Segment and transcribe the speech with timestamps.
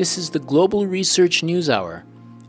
[0.00, 2.06] This is the Global Research News Hour,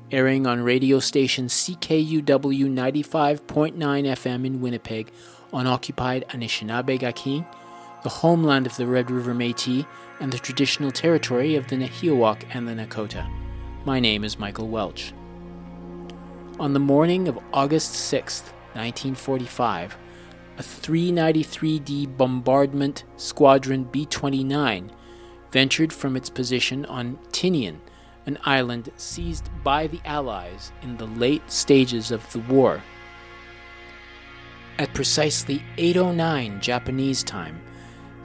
[0.09, 5.11] airing on radio station CKUW 95.9 FM in Winnipeg
[5.51, 7.45] on occupied Anishinaabe
[8.03, 9.83] the homeland of the Red River Metis,
[10.21, 13.29] and the traditional territory of the Nahiawak and the Nakota.
[13.83, 15.11] My name is Michael Welch.
[16.57, 18.43] On the morning of August 6,
[18.75, 19.97] 1945,
[20.57, 24.89] a 393D bombardment squadron B 29
[25.51, 27.79] ventured from its position on Tinian,
[28.25, 32.81] an island seized by the Allies in the late stages of the war.
[34.77, 37.61] At precisely 8:09 Japanese time,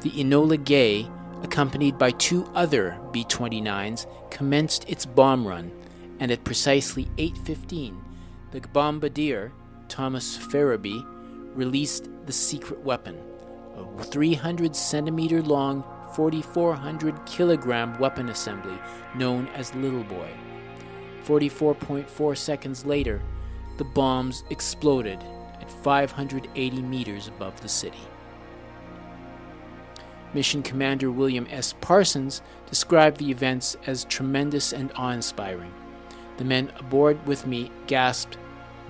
[0.00, 1.10] the Enola Gay,
[1.42, 5.72] accompanied by two other B-29s, commenced its bomb run,
[6.20, 7.96] and at precisely 8:15,
[8.52, 9.52] the bombardier
[9.88, 11.04] Thomas Ferebee
[11.54, 13.16] released the secret weapon,
[13.76, 15.84] a 300 centimeter long
[16.16, 18.78] 4,400 kilogram weapon assembly
[19.14, 20.30] known as Little Boy.
[21.26, 23.20] 44.4 seconds later,
[23.76, 25.22] the bombs exploded
[25.60, 28.00] at 580 meters above the city.
[30.32, 31.74] Mission Commander William S.
[31.82, 35.74] Parsons described the events as tremendous and awe inspiring.
[36.38, 38.38] The men aboard with me gasped,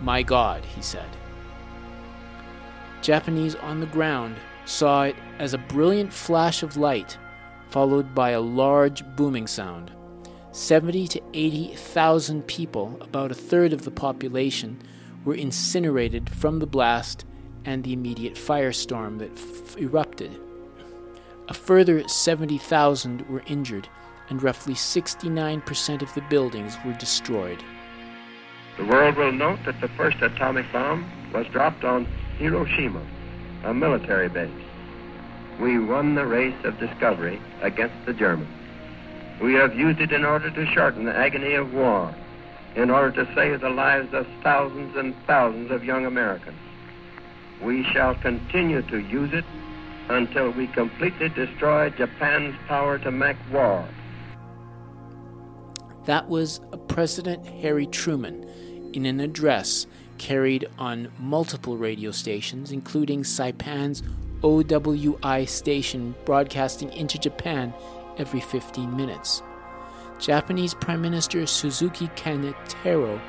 [0.00, 1.08] My God, he said.
[3.02, 7.16] Japanese on the ground saw it as a brilliant flash of light,
[7.70, 9.92] followed by a large booming sound.
[10.52, 14.80] 70 to 80,000 people, about a third of the population,
[15.24, 17.24] were incinerated from the blast
[17.64, 20.40] and the immediate firestorm that f- erupted.
[21.48, 23.88] A further 70,000 were injured,
[24.28, 27.62] and roughly 69% of the buildings were destroyed.
[28.78, 32.06] The world will note that the first atomic bomb was dropped on
[32.38, 33.02] Hiroshima,
[33.66, 34.50] a military base.
[35.60, 38.48] We won the race of discovery against the Germans.
[39.40, 42.14] We have used it in order to shorten the agony of war,
[42.76, 46.58] in order to save the lives of thousands and thousands of young Americans.
[47.60, 49.44] We shall continue to use it
[50.08, 53.86] until we completely destroy Japan's power to make war.
[56.04, 58.44] That was President Harry Truman
[58.92, 59.86] in an address
[60.18, 64.02] carried on multiple radio stations, including Saipan's
[64.42, 67.72] OWI station broadcasting into Japan
[68.18, 69.42] every 15 minutes.
[70.18, 73.20] Japanese Prime Minister Suzuki Kantaro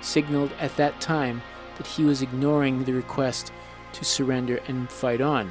[0.00, 1.42] signaled at that time
[1.76, 3.52] that he was ignoring the request
[3.92, 5.50] to surrender and fight on.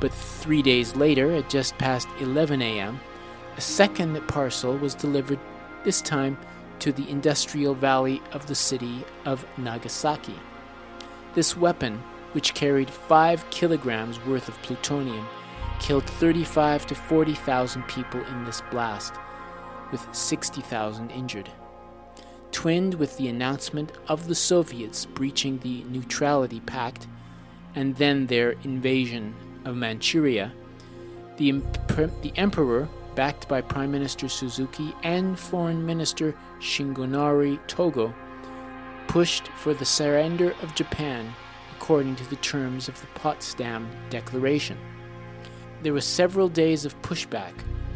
[0.00, 3.00] But three days later, at just past 11 a.m.,
[3.56, 5.38] a second parcel was delivered,
[5.84, 6.38] this time
[6.80, 10.38] to the industrial valley of the city of Nagasaki.
[11.34, 15.26] This weapon, which carried 5 kilograms worth of plutonium,
[15.80, 19.14] killed 35 to 40,000 people in this blast,
[19.90, 21.50] with 60,000 injured.
[22.50, 27.06] Twinned with the announcement of the Soviets breaching the Neutrality Pact
[27.74, 29.34] and then their invasion
[29.64, 30.52] of Manchuria,
[31.36, 38.14] the, imp- the Emperor backed by Prime Minister Suzuki and Foreign Minister Shigenori Togo,
[39.06, 41.32] pushed for the surrender of Japan
[41.76, 44.78] according to the terms of the Potsdam Declaration.
[45.82, 47.52] There were several days of pushback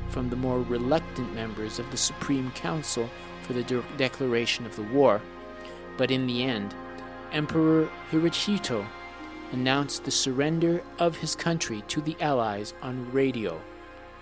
[0.08, 3.08] from the more reluctant members of the Supreme Council
[3.42, 5.20] for the de- declaration of the war,
[5.96, 6.74] but in the end,
[7.32, 8.86] Emperor Hirohito
[9.52, 13.60] announced the surrender of his country to the Allies on radio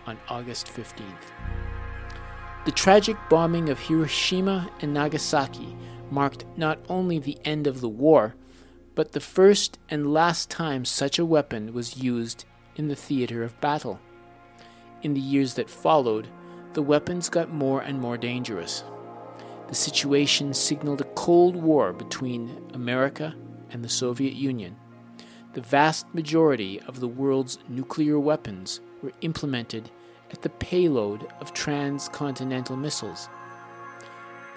[0.07, 1.58] on August 15th.
[2.69, 5.75] The tragic bombing of Hiroshima and Nagasaki
[6.11, 8.35] marked not only the end of the war,
[8.95, 12.45] but the first and last time such a weapon was used
[12.77, 13.99] in the theater of battle.
[15.01, 16.29] In the years that followed,
[16.75, 18.85] the weapons got more and more dangerous.
[19.69, 23.35] The situation signaled a Cold War between America
[23.71, 24.77] and the Soviet Union.
[25.55, 29.91] The vast majority of the world's nuclear weapons were implemented
[30.31, 33.29] at the payload of transcontinental missiles.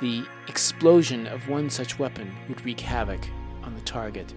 [0.01, 3.21] The explosion of one such weapon would wreak havoc
[3.63, 4.33] on the target.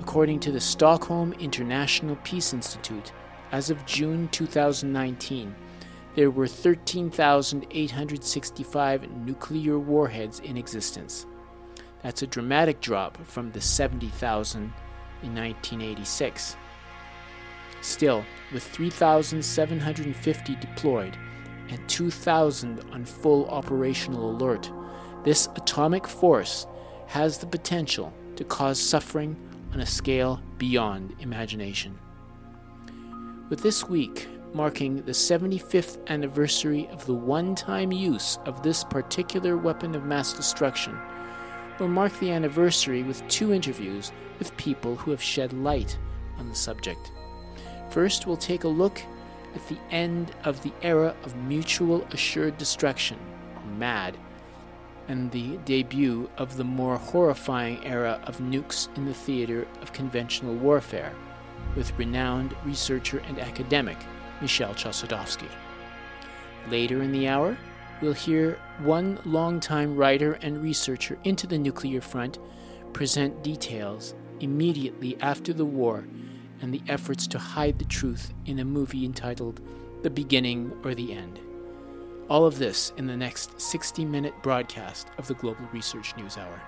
[0.00, 3.12] According to the Stockholm International Peace Institute,
[3.52, 5.54] as of June 2019,
[6.14, 11.26] there were 13,865 nuclear warheads in existence.
[12.02, 14.72] That's a dramatic drop from the 70,000
[15.22, 16.56] in 1986.
[17.80, 21.16] Still, with 3,750 deployed
[21.68, 24.70] and 2,000 on full operational alert,
[25.24, 26.66] this atomic force
[27.06, 29.36] has the potential to cause suffering
[29.72, 31.98] on a scale beyond imagination.
[33.48, 39.56] With this week marking the 75th anniversary of the one time use of this particular
[39.56, 40.98] weapon of mass destruction,
[41.78, 45.98] we'll mark the anniversary with two interviews with people who have shed light
[46.38, 47.12] on the subject.
[47.96, 49.00] First, we'll take a look
[49.54, 53.16] at the end of the era of mutual assured destruction,
[53.56, 54.18] or MAD,
[55.08, 60.54] and the debut of the more horrifying era of nukes in the theater of conventional
[60.56, 61.14] warfare,
[61.74, 63.96] with renowned researcher and academic
[64.42, 65.48] Michel Chossudovsky.
[66.68, 67.56] Later in the hour,
[68.02, 72.38] we'll hear one longtime writer and researcher into the nuclear front
[72.92, 76.04] present details immediately after the war
[76.60, 79.60] and the efforts to hide the truth in a movie entitled
[80.02, 81.40] The Beginning or the End.
[82.28, 86.60] All of this in the next 60 minute broadcast of the Global Research News Hour.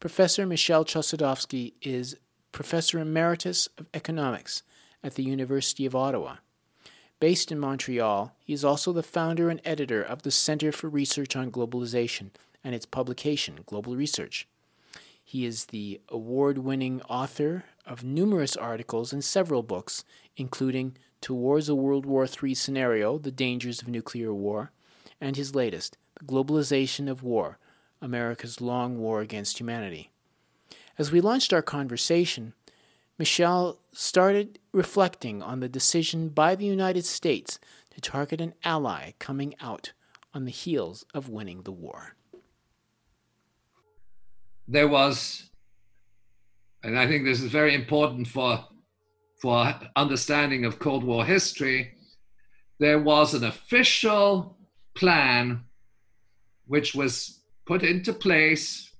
[0.00, 2.14] Professor Michel Chossudovsky is
[2.52, 4.62] Professor Emeritus of Economics
[5.02, 6.36] at the University of Ottawa.
[7.24, 11.34] Based in Montreal, he is also the founder and editor of the Center for Research
[11.34, 12.28] on Globalization
[12.62, 14.46] and its publication, Global Research.
[15.24, 20.04] He is the award winning author of numerous articles and several books,
[20.36, 24.70] including Towards a World War III Scenario The Dangers of Nuclear War,
[25.18, 27.56] and his latest, The Globalization of War
[28.02, 30.10] America's Long War Against Humanity.
[30.98, 32.52] As we launched our conversation,
[33.18, 39.54] Michel started reflecting on the decision by the United States to target an ally coming
[39.60, 39.92] out
[40.32, 42.16] on the heels of winning the war.
[44.66, 45.50] There was,
[46.82, 48.64] and I think this is very important for,
[49.40, 51.92] for understanding of Cold War history,
[52.80, 54.58] there was an official
[54.94, 55.64] plan
[56.66, 58.90] which was put into place.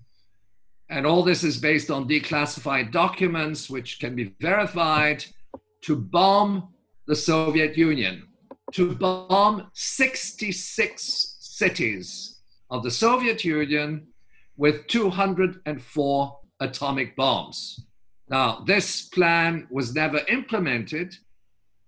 [0.90, 5.24] And all this is based on declassified documents, which can be verified
[5.82, 6.68] to bomb
[7.06, 8.28] the Soviet Union,
[8.72, 12.40] to bomb 66 cities
[12.70, 14.06] of the Soviet Union
[14.56, 17.80] with 204 atomic bombs.
[18.28, 21.14] Now, this plan was never implemented,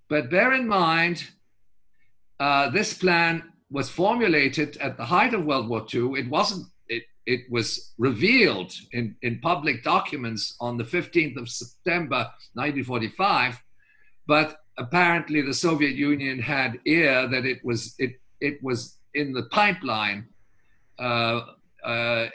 [0.09, 1.25] but bear in mind,
[2.39, 6.19] uh, this plan was formulated at the height of World War II.
[6.19, 6.67] It wasn't.
[7.27, 13.61] It, was revealed in, in public documents on the 15th of September 1945,
[14.27, 19.45] but apparently the Soviet Union had ear that it was it it was in the
[19.45, 20.29] pipeline.
[20.99, 21.41] Uh,
[21.85, 22.27] uh,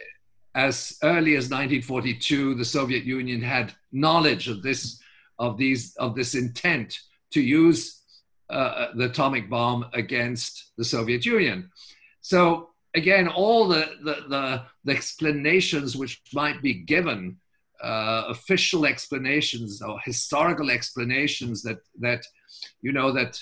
[0.53, 4.99] as early as 1942, the Soviet Union had knowledge of this
[5.39, 6.99] of these of this intent
[7.31, 8.01] to use
[8.49, 11.69] uh, the atomic bomb against the Soviet Union.
[12.21, 17.37] So again, all the, the, the, the explanations which might be given,
[17.83, 22.23] uh, official explanations or historical explanations that, that
[22.81, 23.39] you know, that,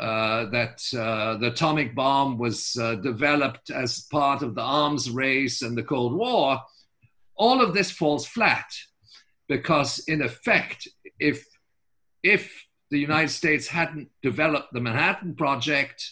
[0.00, 5.62] uh, that uh, the atomic bomb was uh, developed as part of the arms race
[5.62, 6.60] and the Cold War,
[7.36, 8.66] all of this falls flat
[9.48, 10.88] because in effect,
[11.18, 11.44] if,
[12.22, 16.10] if the United States hadn't developed the Manhattan Project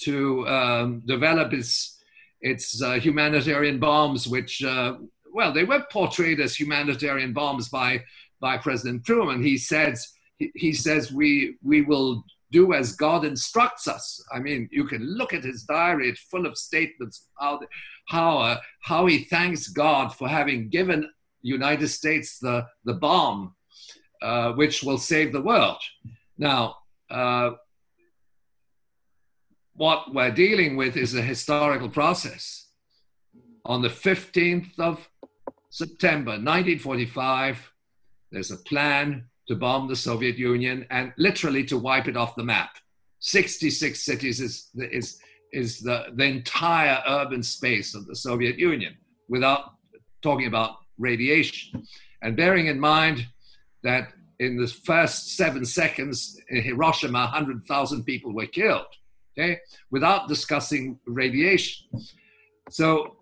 [0.00, 1.97] to um, develop its
[2.40, 4.96] its uh, humanitarian bombs, which uh,
[5.32, 8.02] well they were portrayed as humanitarian bombs by
[8.40, 9.42] by President Truman.
[9.42, 14.24] He says he, he says we we will do as God instructs us.
[14.32, 17.60] I mean, you can look at his diary; it's full of statements how
[18.08, 21.10] how uh, how he thanks God for having given
[21.42, 23.54] United States the the bomb,
[24.22, 25.78] uh, which will save the world.
[26.38, 26.76] Now,
[27.10, 27.50] uh,
[29.78, 32.66] what we're dealing with is a historical process.
[33.64, 35.08] On the 15th of
[35.70, 37.72] September 1945,
[38.32, 42.42] there's a plan to bomb the Soviet Union and literally to wipe it off the
[42.42, 42.70] map.
[43.20, 45.20] 66 cities is, is,
[45.52, 48.96] is the, the entire urban space of the Soviet Union
[49.28, 49.74] without
[50.22, 51.86] talking about radiation.
[52.20, 53.28] And bearing in mind
[53.84, 54.08] that
[54.40, 58.86] in the first seven seconds in Hiroshima, 100,000 people were killed,
[59.38, 61.86] okay, without discussing radiation.
[62.70, 63.16] So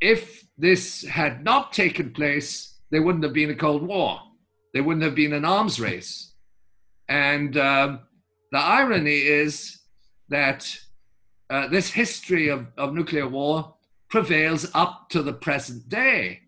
[0.00, 4.20] if this had not taken place, there wouldn't have been a Cold War.
[4.72, 6.32] There wouldn't have been an arms race.
[7.08, 8.00] And um,
[8.50, 9.78] the irony is
[10.28, 10.76] that
[11.50, 13.74] uh, this history of, of nuclear war
[14.08, 16.40] prevails up to the present day.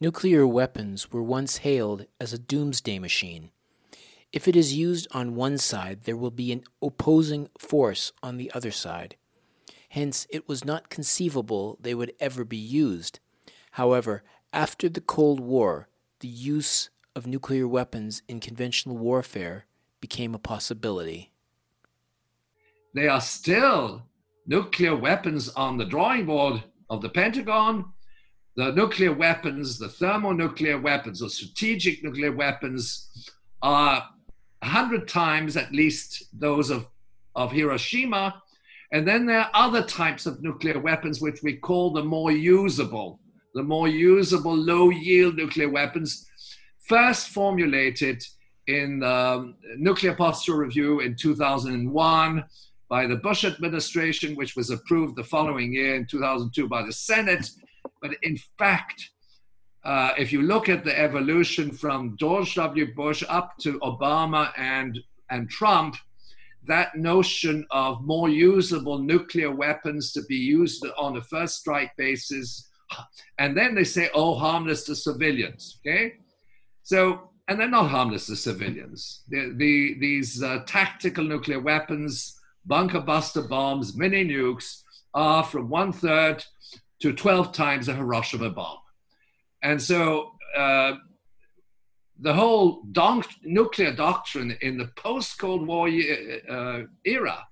[0.00, 3.50] Nuclear weapons were once hailed as a doomsday machine.
[4.34, 8.50] If it is used on one side, there will be an opposing force on the
[8.52, 9.14] other side.
[9.90, 13.20] Hence, it was not conceivable they would ever be used.
[13.70, 15.86] However, after the Cold War,
[16.18, 19.66] the use of nuclear weapons in conventional warfare
[20.00, 21.30] became a possibility.
[22.92, 24.02] They are still
[24.48, 27.84] nuclear weapons on the drawing board of the Pentagon.
[28.56, 33.30] The nuclear weapons, the thermonuclear weapons, or strategic nuclear weapons
[33.62, 34.08] are
[34.64, 36.86] 100 times at least those of,
[37.34, 38.42] of Hiroshima.
[38.92, 43.20] And then there are other types of nuclear weapons which we call the more usable,
[43.54, 46.26] the more usable low yield nuclear weapons,
[46.88, 48.24] first formulated
[48.66, 52.44] in the um, Nuclear Posture Review in 2001
[52.88, 57.50] by the Bush administration, which was approved the following year in 2002 by the Senate.
[58.00, 59.10] But in fact,
[59.84, 62.94] uh, if you look at the evolution from George W.
[62.94, 64.98] Bush up to Obama and,
[65.30, 65.96] and Trump,
[66.66, 72.70] that notion of more usable nuclear weapons to be used on a first strike basis,
[73.38, 75.78] and then they say, oh, harmless to civilians.
[75.86, 76.14] Okay?
[76.82, 79.22] So, and they're not harmless to civilians.
[79.28, 85.92] The, the, these uh, tactical nuclear weapons, bunker buster bombs, mini nukes, are from one
[85.92, 86.42] third
[87.00, 88.78] to 12 times a Hiroshima bomb.
[89.64, 90.92] And so uh,
[92.20, 92.84] the whole
[93.42, 97.46] nuclear doctrine in the post Cold War uh, era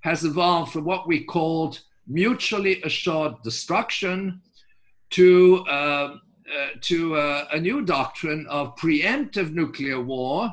[0.00, 4.40] has evolved from what we called mutually assured destruction
[5.10, 10.50] to, uh, uh to uh, a new doctrine of preemptive nuclear war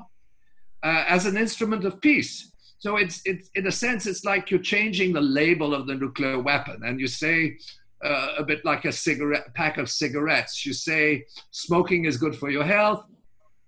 [0.83, 2.51] uh, as an instrument of peace.
[2.79, 6.39] So it's, it's in a sense, it's like you're changing the label of the nuclear
[6.39, 7.57] weapon, and you say
[8.03, 10.65] uh, a bit like a cigarette pack of cigarettes.
[10.65, 13.05] You say smoking is good for your health.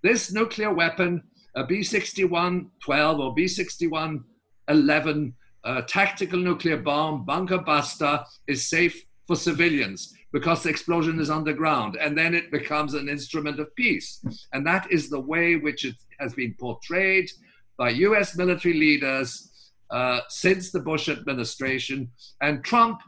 [0.03, 1.23] This nuclear weapon,
[1.55, 4.23] a B61 12 or B61
[4.67, 11.29] 11 uh, tactical nuclear bomb, bunker buster, is safe for civilians because the explosion is
[11.29, 11.95] underground.
[11.95, 14.23] And then it becomes an instrument of peace.
[14.53, 17.31] And that is the way which it has been portrayed
[17.77, 19.49] by US military leaders
[19.89, 22.11] uh, since the Bush administration.
[22.41, 22.99] And Trump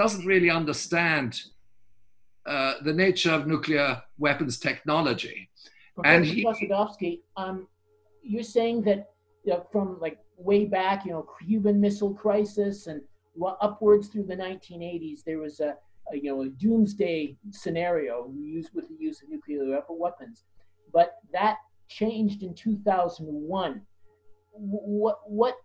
[0.00, 1.42] doesn't really understand
[2.46, 5.50] uh, the nature of nuclear weapons technology.
[5.94, 7.68] Professor and he, um,
[8.22, 9.10] you're saying that
[9.44, 13.02] you know, from like way back, you know, Cuban Missile Crisis and
[13.60, 15.76] upwards through the 1980s, there was a,
[16.12, 20.44] a you know a doomsday scenario used with the use of nuclear weapons,
[20.94, 21.56] but that
[21.88, 23.82] changed in 2001.
[24.52, 25.56] What what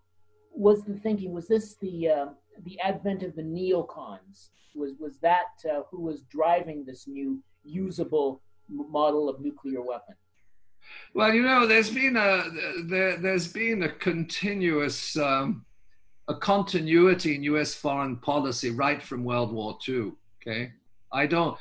[0.51, 1.31] was the thinking?
[1.31, 2.25] Was this the uh,
[2.63, 8.41] the advent of the neocons was was that uh, who was driving this new usable
[8.69, 10.15] model of nuclear weapon.
[11.13, 12.45] Well you know there's been a
[12.85, 15.65] there, there's been a continuous um,
[16.27, 20.73] a continuity in us foreign policy right from world war ii okay?
[21.11, 21.57] I don't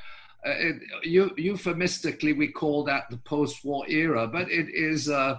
[0.46, 5.38] uh, it, you, euphemistically we call that the post-war era but it is uh,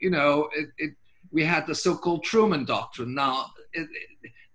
[0.00, 0.94] you know it, it,
[1.30, 3.14] we had the so-called truman doctrine.
[3.14, 3.88] Now it,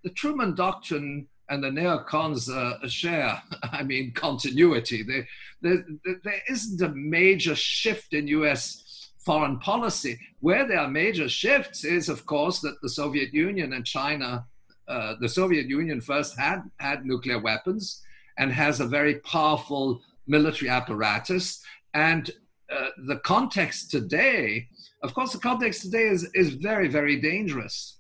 [0.04, 5.04] the Truman Doctrine and the neocons uh, share, I mean, continuity.
[5.04, 5.28] There,
[5.62, 5.86] there,
[6.24, 10.20] there isn't a major shift in US foreign policy.
[10.40, 14.46] Where there are major shifts is, of course, that the Soviet Union and China,
[14.88, 18.02] uh, the Soviet Union first had, had nuclear weapons
[18.38, 21.64] and has a very powerful military apparatus.
[21.94, 22.32] And
[22.70, 24.68] uh, the context today,
[25.04, 27.93] of course, the context today is, is very, very dangerous.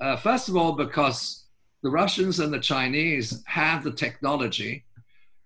[0.00, 1.44] Uh, first of all, because
[1.82, 4.84] the Russians and the Chinese have the technology,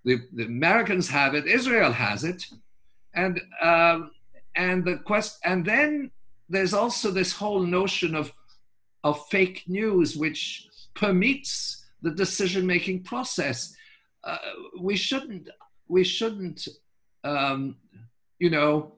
[0.04, 2.44] the, the Americans have it, Israel has it,
[3.14, 4.11] and um,
[4.56, 6.11] and the quest, and then
[6.49, 8.32] there's also this whole notion of
[9.04, 13.75] of fake news, which permits the decision-making process.
[14.25, 14.38] Uh,
[14.80, 15.49] we shouldn't
[15.88, 16.68] we shouldn't
[17.25, 17.76] um,
[18.38, 18.92] you know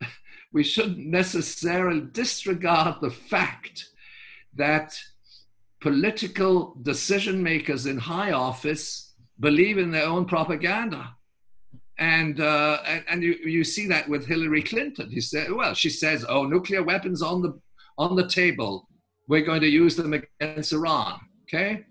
[0.52, 3.89] we shouldn't necessarily disregard the fact
[4.54, 4.98] that
[5.80, 11.16] political decision makers in high office believe in their own propaganda.
[11.98, 15.10] And, uh, and, and you, you see that with Hillary Clinton.
[15.10, 17.58] He said, well, she says, oh, nuclear weapons on the,
[17.98, 18.88] on the table.
[19.28, 21.20] We're going to use them against Iran.
[21.44, 21.84] Okay.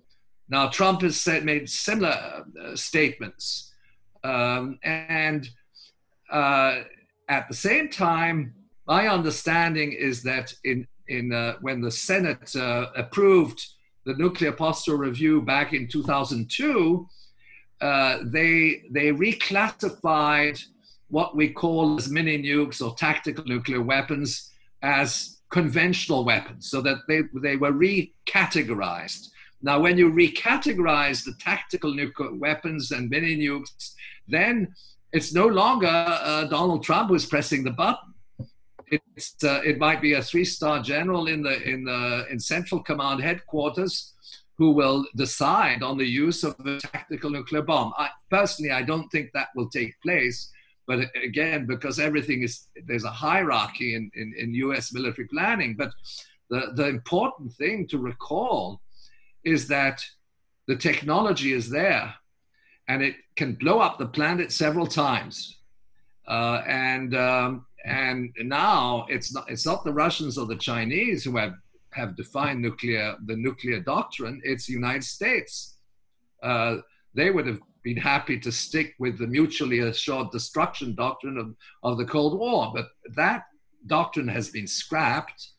[0.50, 3.72] Now, Trump has said, made similar uh, statements.
[4.24, 5.48] Um, and
[6.32, 6.82] uh,
[7.28, 8.56] at the same time,
[8.88, 13.66] my understanding is that in in uh, when the Senate uh, approved
[14.06, 17.08] the Nuclear Posture Review back in 2002,
[17.82, 20.64] uh, they they reclassified
[21.10, 24.52] what we call as mini nukes or tactical nuclear weapons
[24.82, 29.30] as conventional weapons, so that they they were recategorized.
[29.62, 33.94] Now, when you recategorize the tactical nuclear weapons and mini nukes,
[34.28, 34.74] then
[35.12, 38.09] it's no longer uh, Donald Trump who's pressing the button.
[38.92, 43.22] It's, uh, it might be a three-star general in the in the in Central Command
[43.22, 44.14] headquarters
[44.58, 47.94] who will decide on the use of a tactical nuclear bomb.
[47.98, 50.52] I, personally, I don't think that will take place.
[50.86, 54.92] But again, because everything is there's a hierarchy in, in, in U.S.
[54.92, 55.76] military planning.
[55.78, 55.92] But
[56.50, 58.82] the, the important thing to recall
[59.46, 60.04] is that
[60.68, 62.14] the technology is there
[62.90, 65.58] and it can blow up the planet several times.
[66.28, 71.38] Uh, and um, and now it's not it's not the Russians or the Chinese who
[71.38, 71.54] have
[71.92, 74.42] have defined nuclear the nuclear doctrine.
[74.44, 75.78] It's the United States.
[76.44, 76.78] Uh,
[77.14, 81.98] they would have been happy to stick with the mutually assured destruction doctrine of, of
[81.98, 83.44] the Cold War, but that
[83.88, 85.52] doctrine has been scrapped,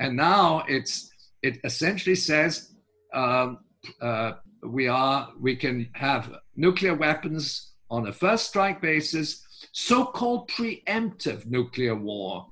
[0.00, 1.10] and now it's
[1.42, 2.72] it essentially says
[3.14, 3.58] um,
[4.00, 4.32] uh,
[4.64, 9.46] we are we can have nuclear weapons on a first strike basis,
[9.86, 12.46] so-called preemptive nuclear war,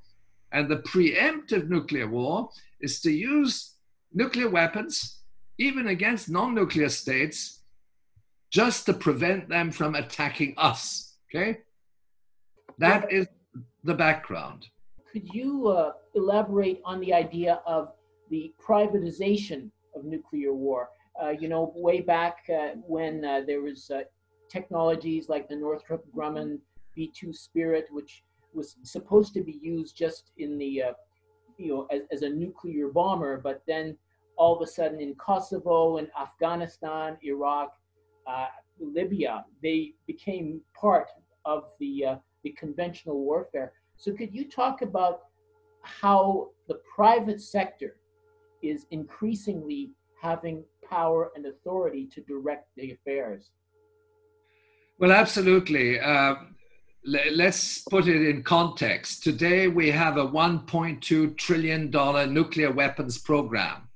[0.51, 3.75] and the preemptive nuclear war is to use
[4.13, 5.19] nuclear weapons
[5.57, 7.63] even against non-nuclear states
[8.49, 11.15] just to prevent them from attacking us.
[11.29, 11.59] Okay,
[12.77, 13.27] that is
[13.83, 14.67] the background.
[15.11, 17.91] Could you uh, elaborate on the idea of
[18.29, 20.89] the privatization of nuclear war.
[21.21, 24.01] Uh, you know, way back uh, when uh, there was uh,
[24.49, 26.59] technologies like the Northrop Grumman
[26.97, 28.23] B-2 Spirit, which
[28.53, 30.93] was supposed to be used just in the, uh,
[31.57, 33.95] you know, as, as, a nuclear bomber, but then
[34.35, 37.73] all of a sudden in Kosovo and Afghanistan, Iraq,
[38.25, 38.47] uh,
[38.79, 41.07] Libya, they became part
[41.45, 43.73] of the the conventional warfare.
[43.95, 45.21] So could you talk about
[45.81, 47.95] how the private sector
[48.61, 53.51] is increasingly having power and authority to direct the affairs.
[54.99, 55.99] Well, absolutely.
[55.99, 56.35] Uh,
[57.07, 59.23] let's put it in context.
[59.23, 61.89] Today, we have a $1.2 trillion
[62.33, 63.87] nuclear weapons program,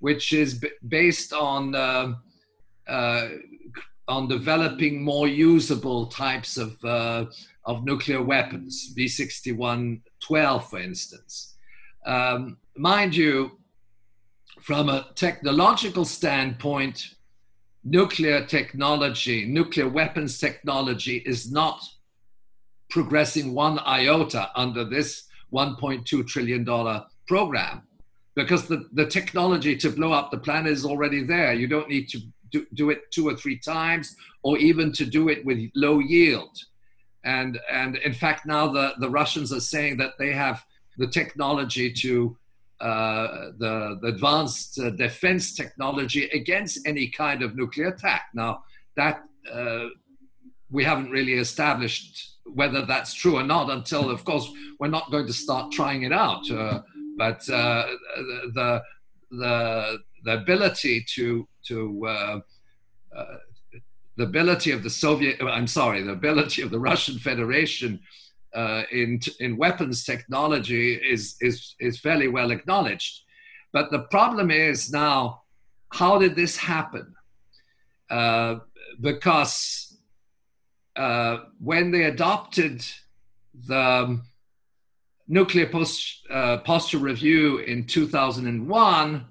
[0.00, 2.12] which is based on, uh,
[2.86, 3.28] uh,
[4.06, 7.24] on developing more usable types of, uh,
[7.64, 11.54] of nuclear weapons, B 6112, for instance.
[12.04, 13.58] Um, mind you,
[14.60, 17.14] from a technological standpoint,
[17.82, 21.80] nuclear technology, nuclear weapons technology is not
[22.88, 26.64] progressing one iota under this $1.2 trillion
[27.26, 27.82] program
[28.34, 31.54] because the, the technology to blow up the planet is already there.
[31.54, 32.20] You don't need to
[32.52, 36.56] do, do it two or three times or even to do it with low yield.
[37.24, 40.64] And, and in fact, now the, the Russians are saying that they have
[40.98, 42.36] the technology to
[42.80, 48.26] uh, the, the, advanced uh, defense technology against any kind of nuclear attack.
[48.34, 48.64] Now,
[48.96, 49.86] that uh,
[50.70, 55.26] we haven't really established whether that's true or not until, of course, we're not going
[55.26, 56.50] to start trying it out.
[56.50, 56.82] Uh,
[57.16, 57.86] but uh,
[58.54, 58.82] the,
[59.30, 62.42] the, the ability to, to
[64.16, 68.00] the ability of the Soviet, I'm sorry, the ability of the Russian Federation
[68.54, 73.22] uh, in, in weapons technology is, is, is fairly well acknowledged.
[73.72, 75.42] But the problem is now,
[75.92, 77.14] how did this happen?
[78.08, 78.56] Uh,
[79.00, 79.85] because
[80.96, 82.84] uh, when they adopted
[83.66, 84.20] the
[85.28, 89.26] nuclear post, uh, posture review in 2001,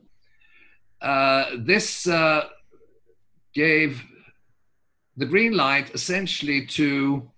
[1.01, 2.45] uh, this uh,
[3.53, 4.03] gave
[5.17, 7.31] the green light essentially to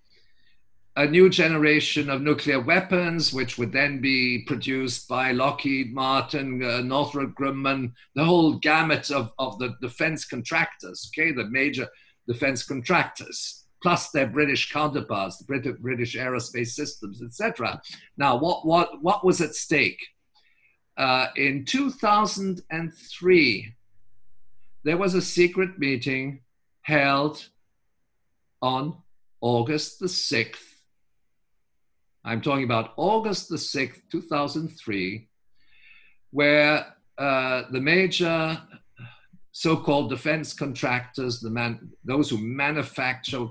[0.97, 6.81] a new generation of nuclear weapons, which would then be produced by Lockheed Martin, uh,
[6.81, 11.87] Northrop Grumman, the whole gamut of, of the defense contractors, okay, the major
[12.27, 17.81] defense contractors, plus their British counterparts, the Brit- British aerospace systems, etc.
[18.17, 20.05] Now, what, what, what was at stake?
[20.97, 23.73] Uh, in 2003,
[24.83, 26.41] there was a secret meeting
[26.81, 27.47] held
[28.61, 28.97] on
[29.41, 30.77] August the 6th,
[32.27, 35.29] I'm talking about August the 6th, 2003,
[36.31, 38.61] where uh, the major
[39.53, 43.47] so-called defense contractors, the man, those who manufacture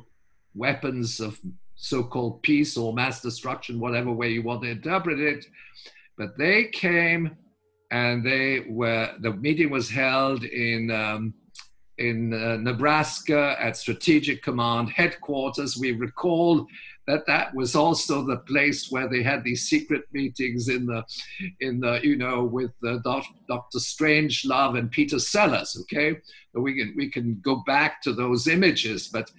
[0.57, 1.39] weapons of
[1.75, 5.45] so-called peace or mass destruction, whatever way you want to interpret it,
[6.17, 7.37] but they came
[7.91, 11.35] and they were the meeting was held in um,
[11.99, 15.79] in uh, Nebraska at Strategic Command headquarters.
[15.79, 16.67] We recall
[17.07, 21.05] that that was also the place where they had these secret meetings in the,
[21.61, 23.79] in the you know, with the Dr.
[23.79, 25.77] Strangelove and Peter Sellers.
[25.83, 26.19] Okay,
[26.53, 29.31] we can we can go back to those images, but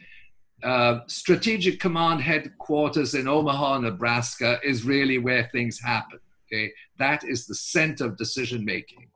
[0.64, 6.20] uh, Strategic Command headquarters in Omaha, Nebraska, is really where things happen.
[6.48, 9.08] Okay, that is the center of decision making.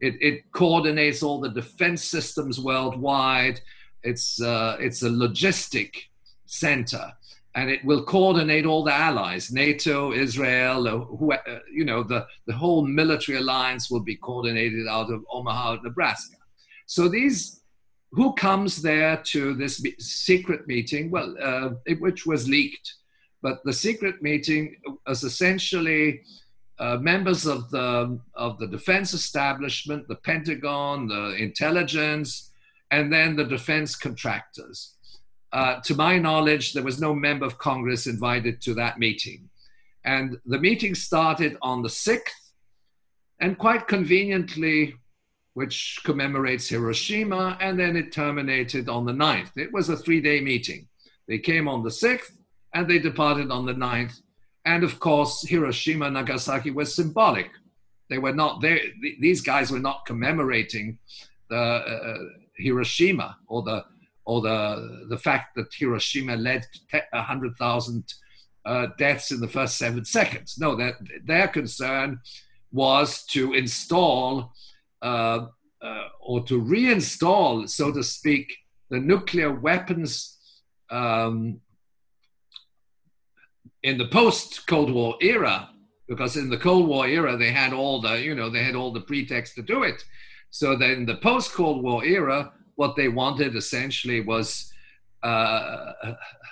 [0.00, 3.60] It, it coordinates all the defense systems worldwide.
[4.02, 5.94] It's uh, it's a logistic
[6.46, 7.12] center,
[7.54, 12.26] and it will coordinate all the allies, NATO, Israel, uh, who, uh, you know, the
[12.46, 16.36] the whole military alliance will be coordinated out of Omaha, Nebraska.
[16.86, 17.59] So these
[18.12, 21.10] who comes there to this secret meeting?
[21.10, 22.94] Well, uh, it, which was leaked,
[23.42, 26.22] but the secret meeting was essentially
[26.78, 32.50] uh, members of the of the defense establishment, the Pentagon, the intelligence,
[32.90, 34.96] and then the defense contractors.
[35.52, 39.48] Uh, to my knowledge, there was no member of Congress invited to that meeting,
[40.04, 42.52] and the meeting started on the sixth,
[43.40, 44.94] and quite conveniently,
[45.54, 49.56] which commemorates Hiroshima, and then it terminated on the 9th.
[49.56, 50.86] It was a three day meeting.
[51.28, 52.32] They came on the 6th
[52.74, 54.20] and they departed on the 9th.
[54.64, 57.50] And of course, Hiroshima and Nagasaki was symbolic.
[58.08, 58.80] They were not there,
[59.20, 60.98] these guys were not commemorating
[61.48, 62.18] the uh,
[62.56, 63.84] Hiroshima or the
[64.24, 68.14] or the the fact that Hiroshima led to 100,000
[68.64, 70.58] uh, deaths in the first seven seconds.
[70.58, 72.20] No, that their concern
[72.72, 74.52] was to install
[75.02, 75.46] uh,
[75.82, 78.56] uh, or to reinstall, so to speak,
[78.90, 80.38] the nuclear weapons
[80.90, 81.60] um,
[83.82, 85.70] in the post Cold War era,
[86.08, 88.92] because in the Cold War era they had all the, you know, they had all
[88.92, 90.04] the pretext to do it.
[90.50, 94.72] So then the post Cold War era, what they wanted essentially was
[95.22, 95.92] uh,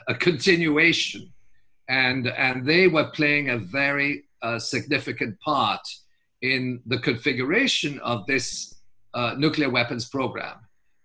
[0.07, 1.33] a continuation,
[1.89, 5.81] and and they were playing a very uh, significant part
[6.43, 8.75] in the configuration of this
[9.15, 10.57] uh, nuclear weapons program.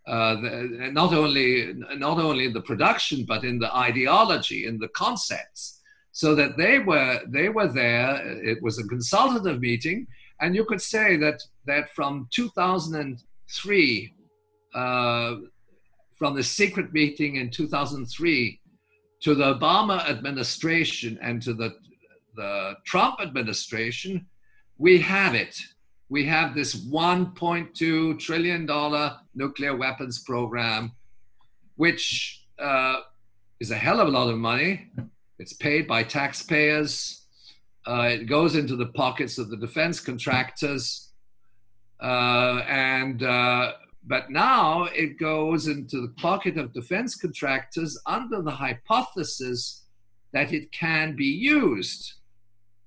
[0.06, 4.90] Uh, the, not only not only in the production, but in the ideology, in the
[4.90, 5.80] concepts,
[6.12, 8.22] so that they were they were there.
[8.44, 10.06] It was a consultative meeting,
[10.42, 14.14] and you could say that that from 2003,
[14.76, 15.36] uh,
[16.18, 18.60] from the secret meeting in 2003
[19.22, 21.74] to the Obama administration and to the
[22.36, 24.28] the Trump administration,
[24.84, 25.58] we have it.
[26.10, 28.66] We have this $1.2 trillion
[29.34, 30.92] nuclear weapons program,
[31.78, 32.98] which uh,
[33.62, 34.92] is a hell of a lot of money.
[35.40, 37.22] It's paid by taxpayers.
[37.88, 41.14] Uh, it goes into the pockets of the defense contractors.
[42.02, 43.72] Uh, and uh,
[44.06, 49.86] but now it goes into the pocket of defense contractors under the hypothesis
[50.34, 52.16] that it can be used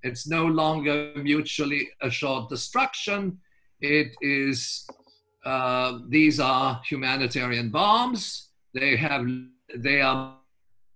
[0.06, 3.38] it's no longer mutually assured destruction.
[3.80, 4.86] It is,
[5.44, 8.50] uh, these are humanitarian bombs.
[8.72, 9.26] They have,
[9.74, 10.38] they are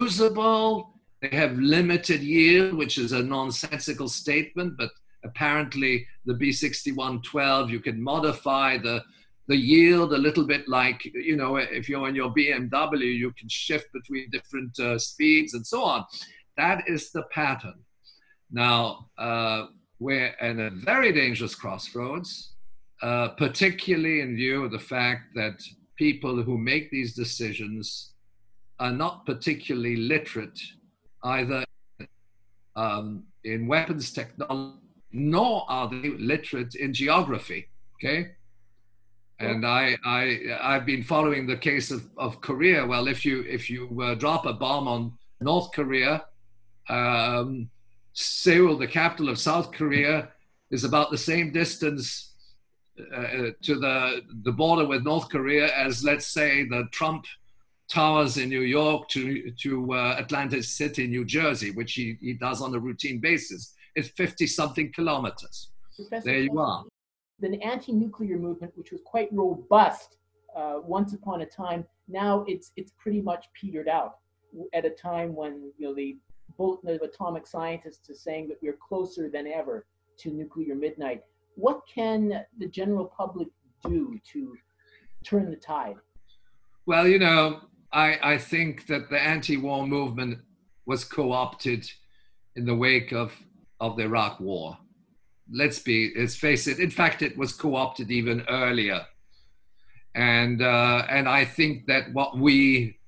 [0.00, 0.94] usable.
[1.22, 4.90] They have limited yield, which is a nonsensical statement, but
[5.24, 9.02] apparently the B6112, you can modify the,
[9.48, 13.48] the yield a little bit like, you know, if you're in your BMW, you can
[13.48, 16.04] shift between different uh, speeds and so on.
[16.56, 17.84] That is the pattern.
[18.52, 19.66] Now, uh,
[19.98, 22.54] we're at a very dangerous crossroads,
[23.02, 25.62] uh, particularly in view of the fact that
[25.96, 28.12] people who make these decisions
[28.78, 30.58] are not particularly literate
[31.24, 31.64] either
[32.76, 34.78] um, in weapons technology,
[35.12, 37.68] nor are they literate in geography.
[37.96, 38.32] Okay.
[39.38, 42.84] And I, I, I've been following the case of, of Korea.
[42.84, 46.24] Well, if you, if you uh, drop a bomb on North Korea,
[46.88, 47.70] um,
[48.20, 50.28] Seoul, the capital of South Korea,
[50.70, 52.34] is about the same distance
[53.14, 57.24] uh, to the, the border with North Korea as, let's say, the Trump
[57.90, 62.62] Towers in New York to, to uh, Atlantic City, New Jersey, which he, he does
[62.62, 63.74] on a routine basis.
[63.96, 65.70] It's 50 something kilometers.
[65.96, 66.84] Professor there you are.
[67.40, 70.18] The anti nuclear movement, which was quite robust
[70.54, 74.18] uh, once upon a time, now it's, it's pretty much petered out
[74.72, 76.16] at a time when you know the
[76.82, 79.86] the atomic scientists is saying that we're closer than ever
[80.18, 81.22] to nuclear midnight.
[81.54, 83.48] What can the general public
[83.84, 84.56] do to
[85.24, 85.96] turn the tide?
[86.86, 87.60] Well, you know,
[87.92, 90.38] I, I think that the anti-war movement
[90.86, 91.90] was co-opted
[92.56, 93.32] in the wake of,
[93.80, 94.76] of the Iraq War.
[95.52, 96.78] Let's be, let's face it.
[96.78, 99.04] In fact, it was co-opted even earlier,
[100.14, 102.99] and uh, and I think that what we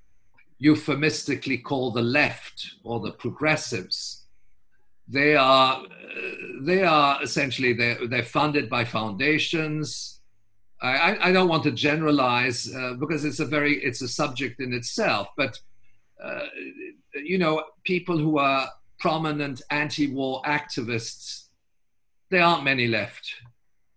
[0.59, 4.25] euphemistically call the left or the progressives.
[5.07, 5.83] They are,
[6.61, 10.21] they are essentially, they're, they're funded by foundations.
[10.81, 14.73] I, I don't want to generalize uh, because it's a very, it's a subject in
[14.73, 15.59] itself, but
[16.21, 16.45] uh,
[17.15, 21.47] you know, people who are prominent anti-war activists,
[22.29, 23.35] there aren't many left.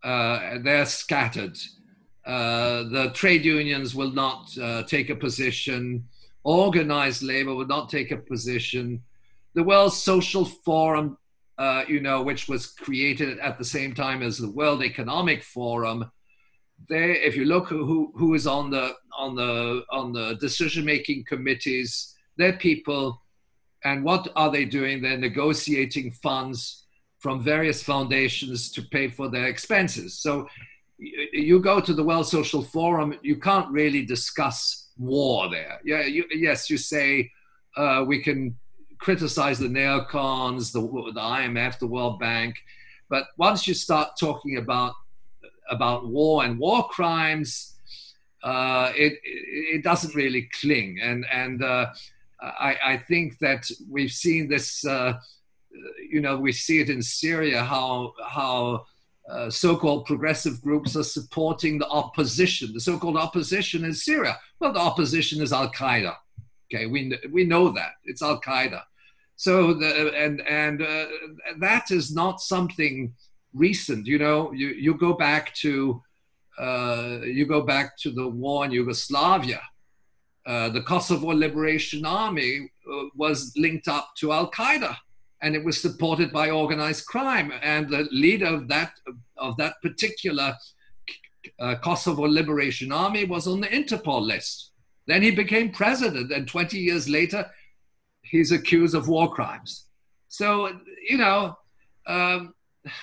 [0.03, 1.57] Uh, they're scattered.
[2.25, 6.05] Uh, the trade unions will not uh, take a position.
[6.47, 9.03] Organized labor will not take a position.
[9.55, 11.19] The World Social Forum,
[11.59, 16.09] uh, you know, which was created at the same time as the World Economic Forum,
[16.89, 21.25] they, if you look who, who is on the on the on the decision making
[21.25, 23.21] committees, they're people,
[23.83, 25.03] and what are they doing?
[25.03, 26.85] They're negotiating funds
[27.19, 30.17] from various foundations to pay for their expenses.
[30.19, 30.47] So
[30.99, 35.81] you go to the World Social Forum, you can't really discuss war there.
[35.85, 37.31] Yeah, you, yes, you say
[37.77, 38.57] uh, we can
[38.99, 40.81] criticize the neocons, the,
[41.13, 42.57] the IMF, the World Bank,
[43.09, 44.95] but once you start talking about
[45.69, 47.75] about war and war crimes,
[48.43, 50.99] uh, it it doesn't really cling.
[51.01, 51.93] And and uh,
[52.41, 54.85] I, I think that we've seen this.
[54.85, 55.15] Uh,
[56.11, 58.87] you know, we see it in Syria how how
[59.29, 62.73] uh, so-called progressive groups are supporting the opposition.
[62.73, 64.39] The so-called opposition in Syria.
[64.61, 66.15] Well, the opposition is Al Qaeda.
[66.73, 68.83] Okay, we we know that it's Al Qaeda.
[69.37, 71.07] So the and and uh,
[71.59, 73.15] that is not something
[73.53, 74.07] recent.
[74.07, 76.03] You know, you you go back to
[76.59, 79.63] uh, you go back to the war in Yugoslavia.
[80.47, 84.97] Uh, the Kosovo Liberation Army uh, was linked up to Al Qaeda
[85.43, 87.53] and it was supported by organized crime.
[87.63, 88.93] And the leader of that
[89.37, 90.55] of that particular
[91.61, 94.73] uh, Kosovo Liberation Army was on the Interpol list.
[95.07, 97.49] Then he became president, and 20 years later,
[98.23, 99.87] he's accused of war crimes.
[100.29, 100.71] So
[101.09, 101.57] you know.
[102.07, 102.55] Um,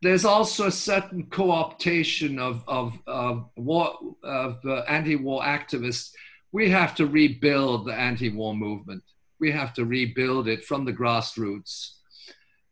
[0.00, 6.12] there's also a certain co-optation of, of, of, war, of uh, anti-war activists.
[6.52, 9.02] We have to rebuild the anti-war movement
[9.40, 11.92] we have to rebuild it from the grassroots.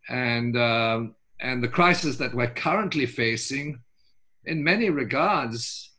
[0.08, 3.80] And, um, and the crisis that we're currently facing,
[4.44, 5.92] in many regards,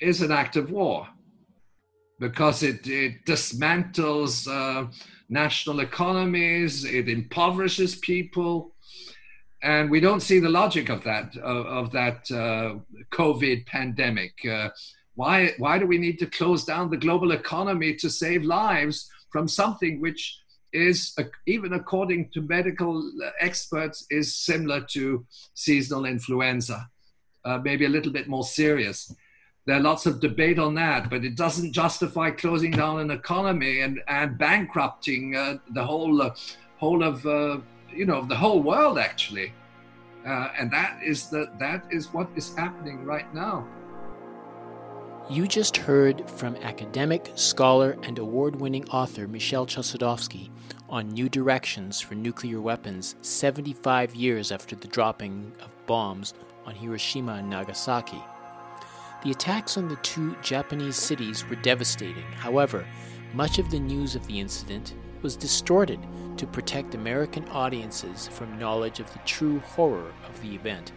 [0.00, 1.06] is an act of war
[2.18, 4.86] because it, it dismantles uh,
[5.28, 8.74] national economies, it impoverishes people.
[9.62, 12.78] And we don't see the logic of that, of, of that uh,
[13.12, 14.34] COVID pandemic.
[14.48, 14.70] Uh,
[15.22, 19.46] why, why do we need to close down the global economy to save lives from
[19.46, 20.22] something which
[20.72, 21.14] is,
[21.46, 22.92] even according to medical
[23.38, 26.90] experts, is similar to seasonal influenza,
[27.44, 29.14] uh, maybe a little bit more serious.
[29.64, 33.82] There are lots of debate on that, but it doesn't justify closing down an economy
[33.82, 36.34] and, and bankrupting uh, the whole, uh,
[36.78, 37.58] whole of, uh,
[37.94, 39.52] you know, the whole world actually.
[40.26, 43.68] Uh, and that is the, that is what is happening right now.
[45.30, 50.50] You just heard from academic, scholar, and award winning author Michel Chossudovsky
[50.90, 56.34] on New Directions for Nuclear Weapons 75 years after the dropping of bombs
[56.66, 58.20] on Hiroshima and Nagasaki.
[59.22, 62.30] The attacks on the two Japanese cities were devastating.
[62.32, 62.84] However,
[63.32, 66.00] much of the news of the incident was distorted
[66.36, 70.92] to protect American audiences from knowledge of the true horror of the event.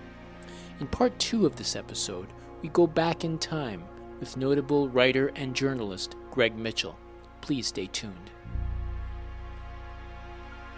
[0.80, 2.28] In part two of this episode,
[2.64, 3.84] we go back in time
[4.26, 6.98] with notable writer and journalist Greg Mitchell.
[7.42, 8.32] Please stay tuned.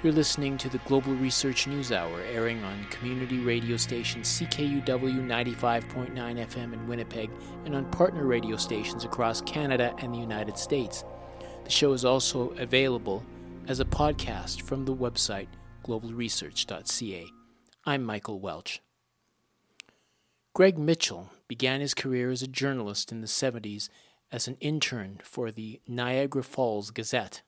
[0.04, 6.14] You're listening to the Global Research News Hour, airing on community radio station CKUW 95.9
[6.14, 7.30] FM in Winnipeg
[7.64, 11.06] and on partner radio stations across Canada and the United States.
[11.64, 13.24] The show is also available
[13.70, 15.48] as a podcast from the website
[15.86, 17.26] globalresearch.ca.
[17.86, 18.82] I'm Michael Welch.
[20.54, 23.90] Greg Mitchell began his career as a journalist in the 70s
[24.32, 27.42] as an intern for the Niagara Falls Gazette.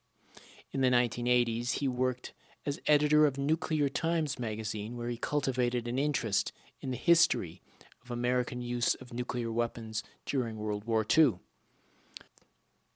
[0.72, 2.34] In the 1980s, he worked
[2.66, 7.62] as editor of Nuclear Times magazine, where he cultivated an interest in the history
[8.04, 11.40] of American use of nuclear weapons during World War II.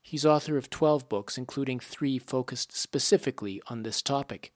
[0.02, 4.54] He's author of 12 books, including three focused specifically on this topic.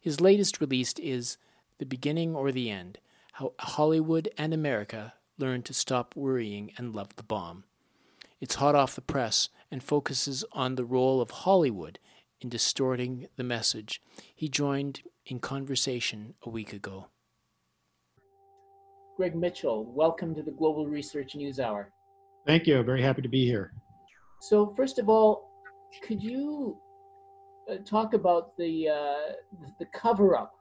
[0.00, 1.36] His latest release is
[1.78, 2.98] The Beginning or the End
[3.34, 7.64] how Hollywood and America learned to stop worrying and love the bomb.
[8.40, 11.98] It's hot off the press and focuses on the role of Hollywood
[12.40, 14.00] in distorting the message.
[14.34, 17.06] He joined in conversation a week ago.
[19.16, 21.90] Greg Mitchell, welcome to the Global Research News Hour.
[22.46, 22.82] Thank you.
[22.82, 23.72] Very happy to be here.
[24.40, 25.50] So, first of all,
[26.02, 26.78] could you
[27.70, 29.32] uh, talk about the uh,
[29.80, 30.54] the cover up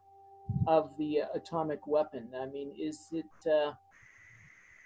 [0.65, 2.29] of the atomic weapon?
[2.39, 3.73] I mean, is it uh,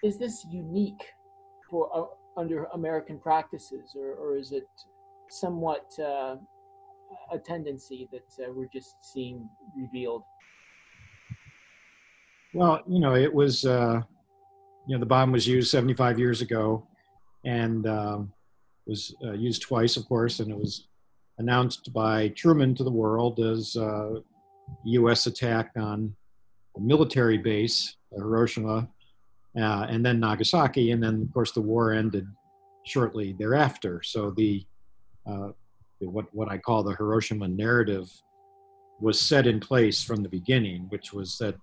[0.02, 1.04] is this unique
[1.68, 4.66] for uh, under American practices, or, or is it
[5.30, 6.36] somewhat uh,
[7.30, 10.22] a tendency that uh, we're just seeing revealed?
[12.54, 14.02] Well, you know, it was, uh,
[14.86, 16.86] you know, the bomb was used 75 years ago
[17.44, 18.32] and um,
[18.86, 20.88] was uh, used twice, of course, and it was
[21.38, 24.10] announced by Truman to the world as a uh,
[24.84, 25.26] U.S.
[25.26, 26.14] attack on
[26.76, 28.88] a military base, Hiroshima,
[29.58, 32.26] uh, and then Nagasaki, and then, of course, the war ended
[32.84, 34.02] shortly thereafter.
[34.02, 34.64] So the
[35.28, 35.48] uh,
[36.00, 38.08] what what I call the Hiroshima narrative
[39.00, 41.54] was set in place from the beginning, which was that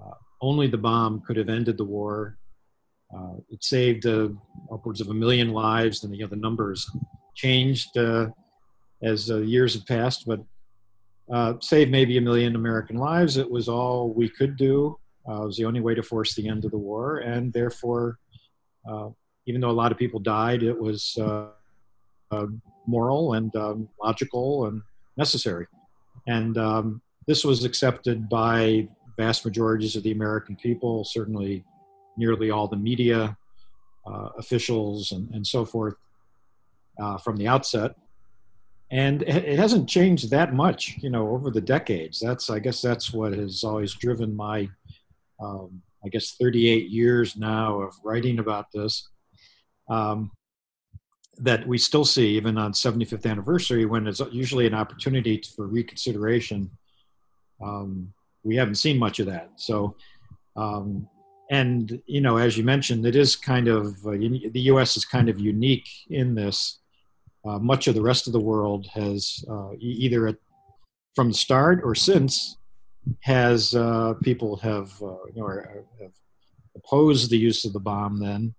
[0.00, 2.38] uh, only the bomb could have ended the war.
[3.14, 4.28] Uh, it saved uh,
[4.72, 6.88] upwards of a million lives, and you know, the numbers
[7.34, 8.28] changed uh,
[9.02, 10.40] as years have passed, but
[11.60, 13.36] saved maybe a million American lives.
[13.36, 14.99] It was all we could do.
[15.28, 18.18] It was the only way to force the end of the war, and therefore,
[19.46, 21.18] even though a lot of people died, it was
[22.86, 24.82] moral and um, logical and
[25.16, 25.66] necessary.
[26.26, 31.64] And um, this was accepted by vast majorities of the American people, certainly
[32.16, 33.36] nearly all the media
[34.06, 35.94] uh, officials and, and so forth
[37.00, 37.94] uh, from the outset.
[38.90, 42.18] And it hasn't changed that much, you know, over the decades.
[42.18, 44.68] That's, I guess, that's what has always driven my,
[45.42, 49.08] um, I guess, 38 years now of writing about this.
[49.88, 50.30] Um,
[51.40, 56.70] that we still see even on 75th anniversary when it's usually an opportunity for reconsideration
[57.62, 59.96] um, we haven't seen much of that so
[60.56, 61.08] um,
[61.50, 65.28] and you know as you mentioned it is kind of uh, the us is kind
[65.28, 66.78] of unique in this
[67.46, 70.36] uh, much of the rest of the world has uh, either at,
[71.14, 72.58] from the start or since
[73.20, 75.48] has uh, people have uh, you know
[76.00, 76.12] have
[76.76, 78.54] opposed the use of the bomb then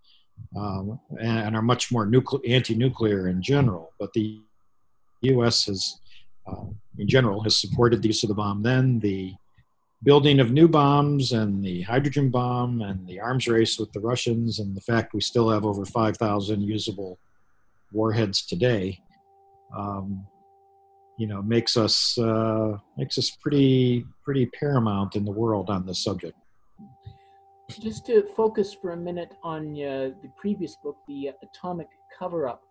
[0.55, 3.91] um, and, and, are much more nucle- anti-nuclear in general.
[3.99, 4.41] But the
[5.21, 5.65] U.S.
[5.65, 5.99] has,
[6.47, 6.65] uh,
[6.97, 8.63] in general, has supported the use of the bomb.
[8.63, 9.33] Then the
[10.03, 14.59] building of new bombs and the hydrogen bomb and the arms race with the Russians
[14.59, 17.19] and the fact we still have over 5,000 usable
[17.91, 18.99] warheads today,
[19.75, 20.25] um,
[21.17, 26.03] you know, makes us uh, makes us pretty pretty paramount in the world on this
[26.03, 26.35] subject
[27.79, 32.63] just to focus for a minute on uh, the previous book, the Atomic Cover Up,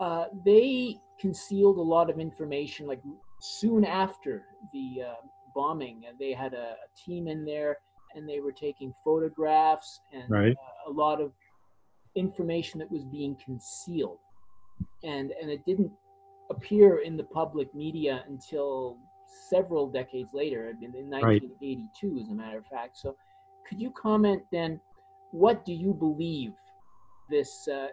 [0.00, 3.00] uh, they concealed a lot of information like
[3.40, 5.14] soon after the uh,
[5.54, 6.02] bombing.
[6.18, 7.76] They had a, a, team in there
[8.14, 10.56] and they were taking photographs and right.
[10.56, 11.32] Uh, a lot of
[12.16, 14.18] information that was being concealed.
[15.04, 15.92] And, and it didn't
[16.52, 18.98] appear in the public media until
[19.48, 22.22] several decades later, in 1982, right.
[22.22, 22.96] as a matter of fact.
[22.96, 23.16] So
[23.68, 24.80] could you comment then?
[25.30, 26.52] What do you believe
[27.30, 27.88] this uh,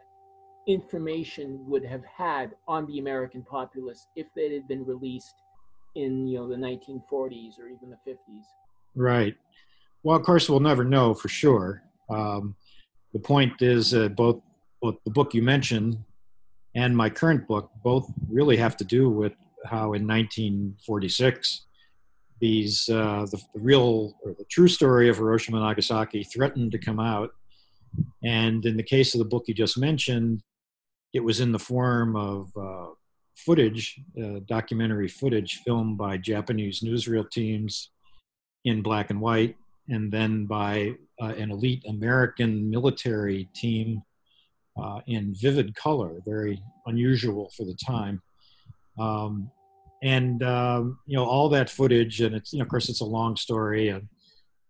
[0.68, 5.36] information would have had on the American populace if it had been released
[5.96, 8.44] in you know the 1940s or even the 50s?
[8.96, 9.36] Right.
[10.04, 11.84] Well, of course, we'll never know for sure.
[12.10, 12.56] Um,
[13.14, 14.42] the point is, uh, both,
[14.82, 15.98] both the book you mentioned
[16.76, 19.34] and my current book both really have to do with
[19.66, 21.66] how in 1946
[22.40, 27.00] these uh, the, real or the true story of Hiroshima and Nagasaki threatened to come
[27.00, 27.32] out.
[28.24, 30.42] And in the case of the book you just mentioned,
[31.14, 32.88] it was in the form of uh,
[33.36, 37.90] footage, uh, documentary footage filmed by Japanese newsreel teams
[38.66, 39.56] in black and white,
[39.90, 44.04] and then by uh, an elite American military team
[44.82, 48.22] uh, in vivid color, very unusual for the time.
[48.98, 49.52] Um,
[50.02, 53.06] and um, you know all that footage and it's you know of course it's a
[53.06, 54.08] long story and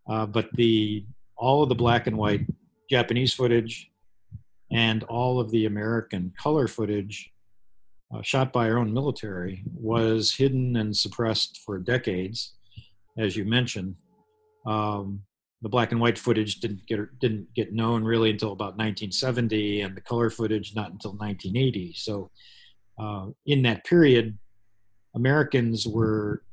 [0.10, 1.06] uh, but the
[1.38, 2.42] all of the black and white
[2.90, 3.92] japanese footage
[4.72, 7.32] and all of the american color footage
[8.14, 12.56] uh, shot by our own military was hidden and suppressed for decades
[13.18, 13.96] as you mentioned
[14.66, 15.22] um,
[15.62, 19.96] the black and white footage didn't get didn't get known really until about 1970 and
[19.96, 22.30] the color footage not until 1980 so
[23.00, 24.38] uh, in that period
[25.16, 26.44] Americans were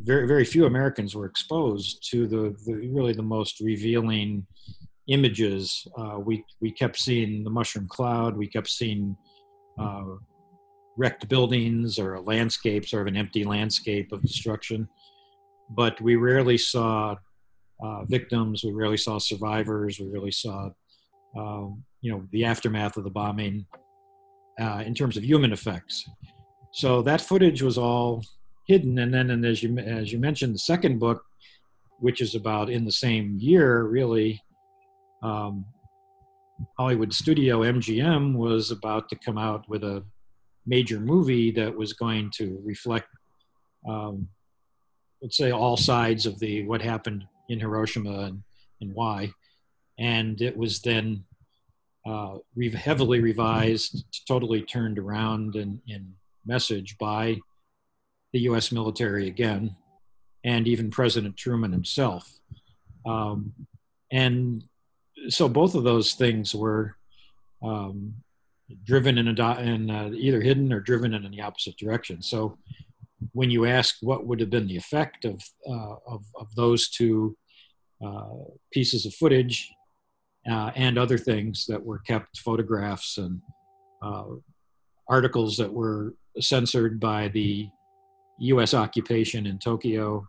[0.00, 4.46] very very few Americans were exposed to the, the really the most revealing
[5.10, 5.86] images.
[5.96, 8.36] Uh, we we kept seeing the mushroom cloud.
[8.36, 9.16] We kept seeing
[9.78, 10.04] uh,
[10.96, 14.88] wrecked buildings or a landscape, sort of an empty landscape of destruction.
[15.70, 17.16] But we rarely saw
[17.82, 18.62] uh, victims.
[18.64, 19.98] We rarely saw survivors.
[19.98, 20.70] We really saw
[21.36, 23.66] um, you know, the aftermath of the bombing
[24.60, 26.08] uh, in terms of human effects.
[26.72, 28.22] So that footage was all
[28.66, 28.98] hidden.
[28.98, 31.22] And then, and as you as you mentioned, the second book,
[31.98, 34.42] which is about in the same year, really,
[35.22, 35.64] um,
[36.78, 40.04] Hollywood studio MGM was about to come out with a
[40.66, 43.08] major movie that was going to reflect,
[43.88, 44.28] um,
[45.22, 48.42] let's say, all sides of the what happened in Hiroshima and,
[48.80, 49.32] and why.
[49.98, 51.24] And it was then
[52.06, 52.38] uh,
[52.74, 56.14] heavily revised, totally turned around in, in
[56.46, 57.38] message by
[58.32, 58.72] the U.S.
[58.72, 59.76] military again,
[60.44, 62.32] and even President Truman himself.
[63.04, 63.52] Um,
[64.10, 64.64] and
[65.28, 66.96] so both of those things were
[67.62, 68.14] um,
[68.84, 72.22] driven in, a, in uh, either hidden or driven in the opposite direction.
[72.22, 72.56] So
[73.32, 77.36] when you ask what would have been the effect of, uh, of, of, those two
[78.04, 78.30] uh,
[78.72, 79.70] pieces of footage
[80.50, 83.40] uh, and other things that were kept, photographs and
[84.02, 84.24] uh,
[85.08, 87.68] articles that were censored by the
[88.38, 90.26] US occupation in Tokyo,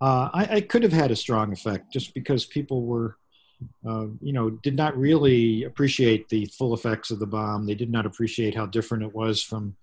[0.00, 3.16] uh, I, I, could have had a strong effect just because people were
[3.86, 7.66] uh, you know, did not really appreciate the full effects of the bomb.
[7.66, 9.76] They did not appreciate how different it was from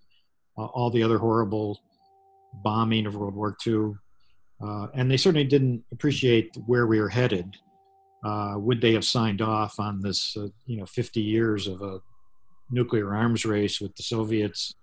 [0.58, 1.80] uh, all the other horrible
[2.64, 3.94] bombing of World War II.
[4.62, 7.58] Uh, and they certainly didn't appreciate where we were headed.
[8.24, 12.00] Uh, would they have signed off on this, uh, you know, 50 years of a
[12.70, 14.76] nuclear arms race with the Soviets?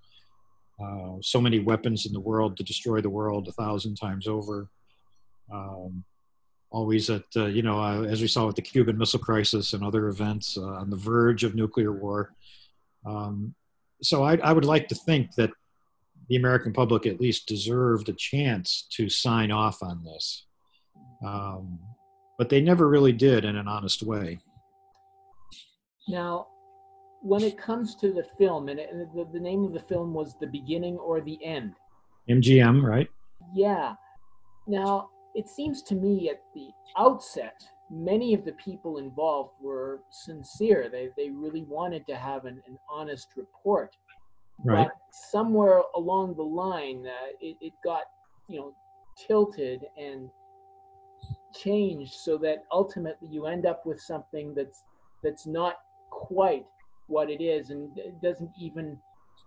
[1.21, 4.69] so many weapons in the world to destroy the world a thousand times over.
[5.53, 6.05] Um,
[6.71, 9.83] always at uh, you know uh, as we saw with the Cuban Missile Crisis and
[9.83, 12.35] other events uh, on the verge of nuclear war.
[13.07, 13.55] Um,
[14.03, 15.51] so I, I, would like to think that
[16.29, 20.47] the American public at least deserved a chance to sign off on this,
[21.25, 21.79] um,
[22.37, 24.39] but they never really did in an honest way.
[26.09, 26.49] Now,
[27.23, 30.15] when it comes to the film, and, it, and the, the name of the film
[30.15, 31.75] was "The Beginning or the End."
[32.29, 33.09] MGM, right?
[33.55, 33.95] Yeah.
[34.67, 36.69] Now, it seems to me at the
[36.99, 40.89] outset, many of the people involved were sincere.
[40.91, 43.97] They, they really wanted to have an, an honest report.
[44.65, 44.89] Right.
[44.89, 44.97] But
[45.31, 48.05] somewhere along the line, uh, it, it got,
[48.49, 48.75] you know,
[49.27, 50.31] tilted and
[51.55, 54.85] changed so that ultimately you end up with something that's
[55.23, 55.79] that's not
[56.11, 56.65] quite
[57.09, 58.97] what it is and it doesn't even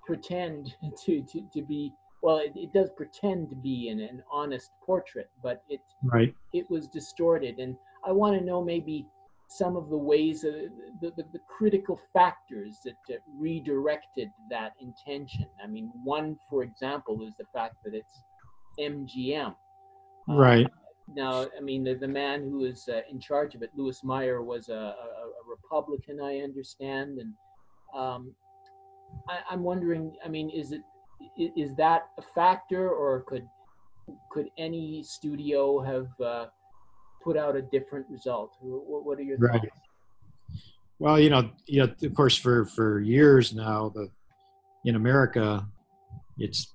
[0.05, 4.71] pretend to, to, to be well, it, it does pretend to be an, an honest
[4.85, 6.35] portrait, but it right.
[6.53, 7.59] it was distorted.
[7.59, 9.07] And I want to know maybe
[9.51, 10.69] some of the ways, uh,
[11.01, 12.95] the, the, the, critical factors that,
[13.37, 15.45] redirected that intention.
[15.61, 18.23] I mean, one, for example, is the fact that it's
[18.79, 19.53] MGM.
[20.29, 20.67] Uh, right.
[21.13, 24.41] Now, I mean, the, the man who is uh, in charge of it, Louis Mayer,
[24.41, 27.19] was a, a, a Republican, I understand.
[27.19, 27.33] And
[27.93, 28.33] um,
[29.27, 30.81] I, I'm wondering, I mean, is it
[31.37, 33.45] is that a factor, or could
[34.29, 36.45] could any studio have uh,
[37.23, 38.55] put out a different result?
[38.61, 39.61] What, what are your right.
[39.61, 39.71] thoughts?
[40.99, 44.09] Well, you know, you know, of course, for for years now, the
[44.85, 45.65] in America,
[46.37, 46.71] it's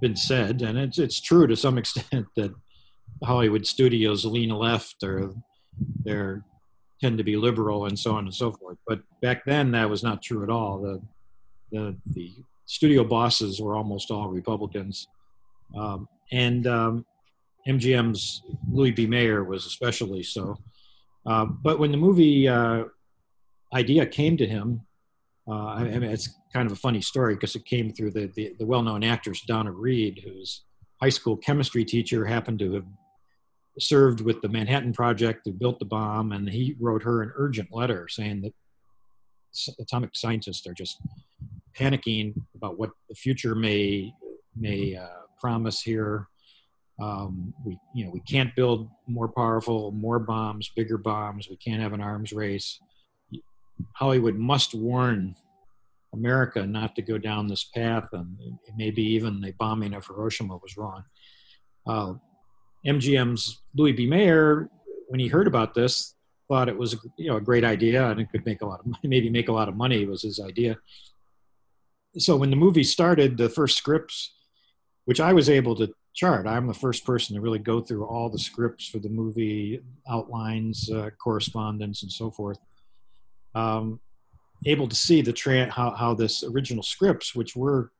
[0.00, 2.54] been said, and it's it's true to some extent that
[3.22, 5.34] Hollywood studios lean left or
[6.04, 6.42] they're
[7.00, 8.78] tend to be liberal and so on and so forth.
[8.86, 10.80] But back then, that was not true at all.
[10.80, 11.02] The
[11.70, 12.32] the the
[12.66, 15.08] studio bosses were almost all Republicans,
[15.76, 17.06] um, and um,
[17.66, 19.06] MGM's Louis B.
[19.06, 20.56] Mayer was especially so.
[21.24, 22.84] Uh, but when the movie uh,
[23.74, 24.82] idea came to him,
[25.48, 28.54] uh, I, mean, it's kind of a funny story because it came through the, the,
[28.58, 30.62] the well-known actress Donna Reed, whose
[31.00, 32.86] high school chemistry teacher happened to have
[33.78, 37.68] served with the Manhattan Project who built the bomb, and he wrote her an urgent
[37.72, 38.52] letter saying that
[39.78, 40.98] atomic scientists are just
[41.78, 44.12] panicking about what the future may
[44.56, 45.06] may uh,
[45.38, 46.28] promise here.
[47.00, 51.48] Um, we you know we can't build more powerful, more bombs, bigger bombs.
[51.48, 52.80] We can't have an arms race.
[53.94, 55.34] Hollywood must warn
[56.14, 58.38] America not to go down this path, and
[58.76, 61.04] maybe even the bombing of Hiroshima was wrong.
[61.86, 62.14] Uh,
[62.86, 64.06] MGM's Louis B.
[64.06, 64.70] Mayer,
[65.08, 66.14] when he heard about this,
[66.48, 68.86] thought it was you know a great idea and it could make a lot of
[68.86, 70.76] money, maybe make a lot of money was his idea
[72.18, 74.34] so when the movie started, the first scripts,
[75.04, 78.30] which I was able to chart, I'm the first person to really go through all
[78.30, 82.58] the scripts for the movie, outlines, uh, correspondence, and so forth.
[83.54, 84.00] Um,
[84.64, 87.92] able to see the tra- how how this original scripts, which were,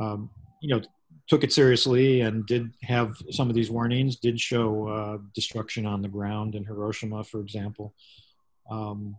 [0.00, 0.30] um,
[0.62, 0.80] you know,
[1.28, 6.00] took it seriously and did have some of these warnings, did show uh, destruction on
[6.00, 7.94] the ground in Hiroshima, for example.
[8.70, 9.16] Um,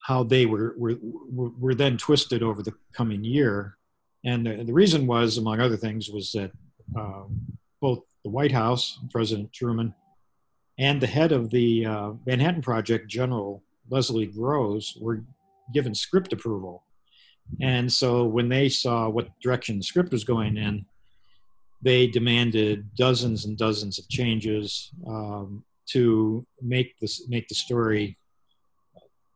[0.00, 0.96] how they were, were
[1.28, 3.76] were then twisted over the coming year,
[4.24, 6.52] and the, the reason was, among other things, was that
[7.80, 9.94] both the White House, President Truman,
[10.78, 15.24] and the head of the uh, Manhattan Project, General Leslie Groves, were
[15.74, 16.84] given script approval.
[17.60, 20.86] And so when they saw what direction the script was going in,
[21.82, 28.16] they demanded dozens and dozens of changes um, to make this make the story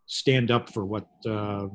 [0.07, 1.67] stand up for what uh,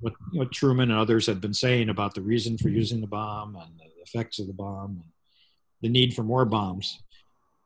[0.00, 3.06] what you know, Truman and others had been saying about the reason for using the
[3.06, 5.02] bomb and the effects of the bomb,
[5.82, 7.02] the need for more bombs.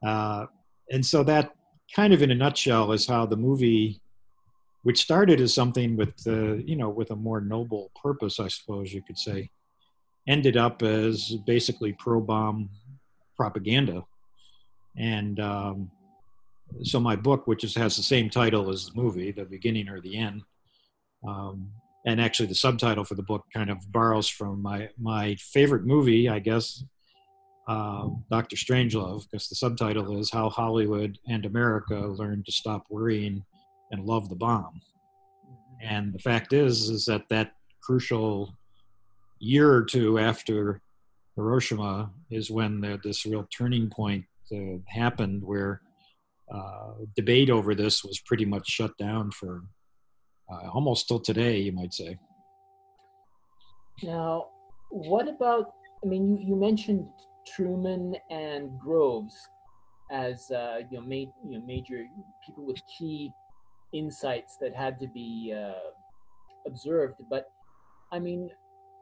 [0.04, 0.46] Uh,
[0.90, 1.52] and so that
[1.94, 4.00] kind of in a nutshell is how the movie
[4.82, 8.92] which started as something with uh, you know with a more noble purpose i suppose
[8.92, 9.50] you could say
[10.28, 12.68] ended up as basically pro-bomb
[13.36, 14.04] propaganda
[14.96, 15.90] and um,
[16.82, 20.00] so my book which is, has the same title as the movie the beginning or
[20.00, 20.42] the end
[21.26, 21.70] um,
[22.06, 26.28] and actually the subtitle for the book kind of borrows from my my favorite movie
[26.28, 26.84] i guess
[27.66, 28.56] uh, Dr.
[28.56, 33.44] Strangelove, because the subtitle is How Hollywood and America Learned to Stop Worrying
[33.90, 34.80] and Love the Bomb.
[35.82, 38.54] And the fact is, is that that crucial
[39.38, 40.80] year or two after
[41.34, 45.82] Hiroshima is when the, this real turning point uh, happened where
[46.52, 49.64] uh, debate over this was pretty much shut down for
[50.50, 52.16] uh, almost till today, you might say.
[54.02, 54.46] Now,
[54.90, 55.72] what about?
[56.04, 57.06] I mean, you, you mentioned
[57.46, 59.48] Truman and Groves
[60.10, 62.06] as uh, you, know, ma- you know major
[62.44, 63.32] people with key
[63.92, 65.90] insights that had to be uh,
[66.66, 67.16] observed.
[67.28, 67.50] But
[68.12, 68.50] I mean,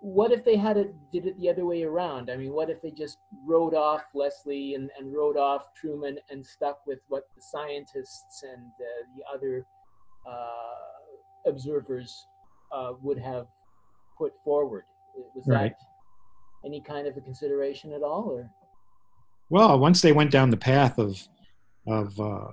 [0.01, 2.31] what if they had it did it the other way around?
[2.31, 6.45] I mean, what if they just wrote off Leslie and, and wrote off Truman and
[6.45, 9.67] stuck with what the scientists and uh, the other
[10.29, 12.27] uh, observers
[12.73, 13.47] uh, would have
[14.19, 14.85] put forward?
[15.35, 15.73] Was right.
[15.79, 15.87] that
[16.65, 18.51] any kind of a consideration at all, or?
[19.51, 21.21] Well, once they went down the path of
[21.87, 22.53] of uh,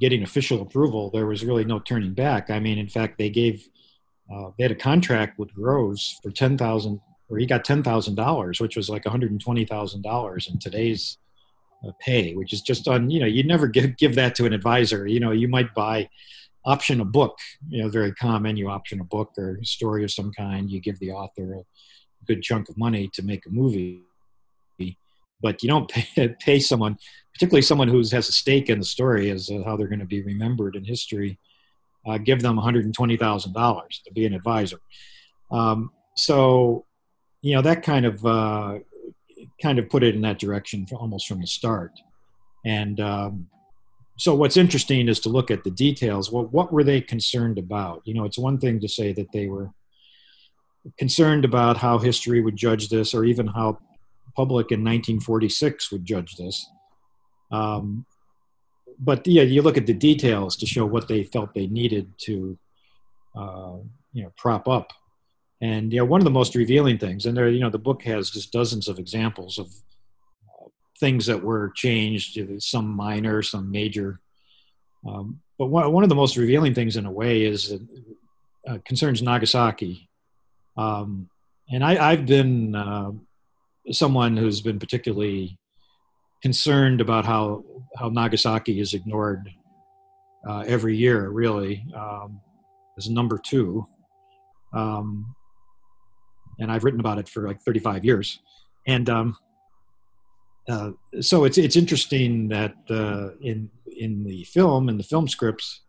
[0.00, 2.50] getting official approval, there was really no turning back.
[2.50, 3.68] I mean, in fact, they gave
[4.32, 8.16] uh, they had a contract with Groves for ten thousand, or he got ten thousand
[8.16, 11.18] dollars, which was like one hundred and twenty thousand dollars in today's
[11.86, 13.10] uh, pay, which is just on.
[13.10, 15.06] You know, you'd never give give that to an advisor.
[15.06, 16.08] You know, you might buy
[16.64, 17.38] option a book.
[17.68, 18.56] You know, very common.
[18.56, 20.68] You option a book or a story of some kind.
[20.68, 21.62] You give the author
[22.26, 24.02] good chunk of money to make a movie
[25.42, 26.96] but you don't pay, pay someone
[27.34, 30.22] particularly someone who has a stake in the story as how they're going to be
[30.22, 31.38] remembered in history
[32.06, 34.78] uh, give them $120000 to be an advisor.
[35.50, 36.84] Um, so
[37.42, 38.78] you know that kind of uh,
[39.62, 41.92] kind of put it in that direction almost from the start.
[42.64, 43.48] And um,
[44.16, 46.32] so what's interesting is to look at the details.
[46.32, 48.02] Well what were they concerned about?
[48.04, 49.70] You know it's one thing to say that they were
[50.98, 53.78] concerned about how history would judge this, or even how
[54.36, 56.68] public in 1946 would judge this.
[57.50, 58.04] Um,
[58.98, 62.58] but yeah, you look at the details to show what they felt they needed to,
[63.36, 63.76] uh,
[64.12, 64.92] you know, prop up.
[65.60, 68.02] And you know, one of the most revealing things, and there, you know, the book
[68.02, 70.68] has just dozens of examples of uh,
[71.00, 74.20] things that were changed, some minor, some major.
[75.06, 77.72] Um, but one, one of the most revealing things, in a way, is
[78.68, 80.05] uh, concerns Nagasaki
[80.76, 81.28] um,
[81.70, 83.12] and I, have been uh,
[83.90, 85.58] someone who's been particularly
[86.42, 87.64] concerned about how
[87.98, 89.48] how Nagasaki is ignored
[90.48, 92.40] uh, every year, really, um,
[92.96, 93.86] as number two.
[94.72, 95.34] Um,
[96.58, 98.38] and I've written about it for like 35 years,
[98.86, 99.36] and um,
[100.68, 105.82] uh, so it's it's interesting that uh, in in the film in the film scripts,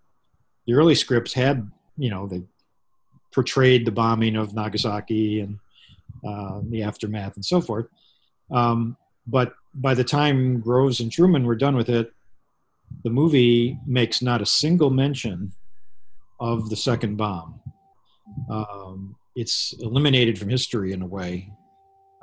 [0.65, 2.43] the early scripts had you know the
[3.37, 5.59] portrayed the bombing of Nagasaki and
[6.27, 7.85] uh, the aftermath and so forth.
[8.49, 12.11] Um, but by the time Groves and Truman were done with it,
[13.03, 15.51] the movie makes not a single mention
[16.39, 17.59] of the second bomb.
[18.49, 21.51] Um, it's eliminated from history in a way.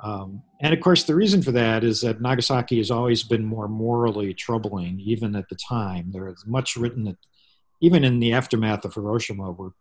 [0.03, 3.69] Um, and of course, the reason for that is that Nagasaki has always been more
[3.69, 6.11] morally troubling, even at the time.
[6.11, 7.15] There is much written that,
[7.79, 9.71] even in the aftermath of Hiroshima, where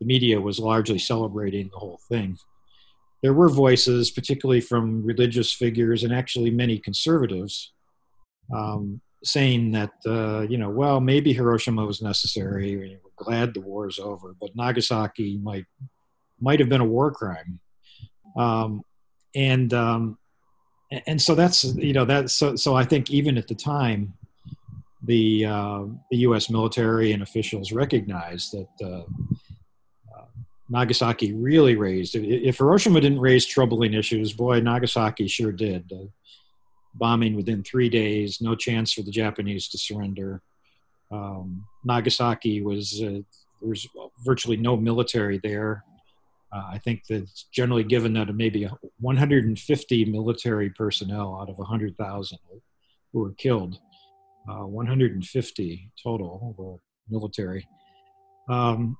[0.00, 2.38] the media was largely celebrating the whole thing.
[3.22, 7.72] There were voices, particularly from religious figures and actually many conservatives,
[8.54, 12.76] um, saying that, uh, you know, well, maybe Hiroshima was necessary.
[12.76, 15.66] We're glad the war is over, but Nagasaki might
[16.40, 17.60] might have been a war crime.
[18.38, 18.82] Um,
[19.34, 20.18] and um,
[21.06, 24.14] and so that's you know that so so I think even at the time
[25.02, 26.50] the uh, the U.S.
[26.50, 29.02] military and officials recognized that uh,
[30.70, 32.14] Nagasaki really raised.
[32.14, 35.92] If Hiroshima didn't raise troubling issues, boy, Nagasaki sure did.
[36.94, 40.42] bombing within three days, no chance for the Japanese to surrender.
[41.10, 43.20] Um, Nagasaki was uh,
[43.60, 43.86] there was
[44.24, 45.84] virtually no military there.
[46.52, 48.68] Uh, I think that's generally given that maybe
[49.00, 52.38] 150 military personnel out of 100,000
[53.12, 53.78] who were killed.
[54.48, 56.76] Uh, 150 total were
[57.08, 57.68] military.
[58.48, 58.96] Um,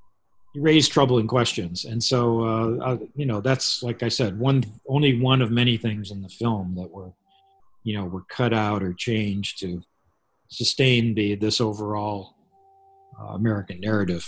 [0.54, 5.18] raised troubling questions, and so uh, uh, you know that's like I said, one only
[5.20, 7.12] one of many things in the film that were,
[7.84, 9.82] you know, were cut out or changed to
[10.48, 12.34] sustain the this overall
[13.20, 14.26] uh, American narrative.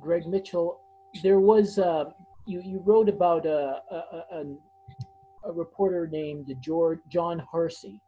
[0.00, 0.80] Greg Mitchell,
[1.22, 2.04] there was uh,
[2.46, 3.96] you you wrote about a a,
[4.32, 4.44] a,
[5.46, 8.00] a reporter named George John Hersey,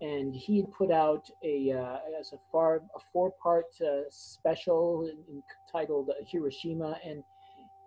[0.00, 5.10] and he had put out a uh, as a far a four part uh, special
[5.72, 7.22] entitled Hiroshima, and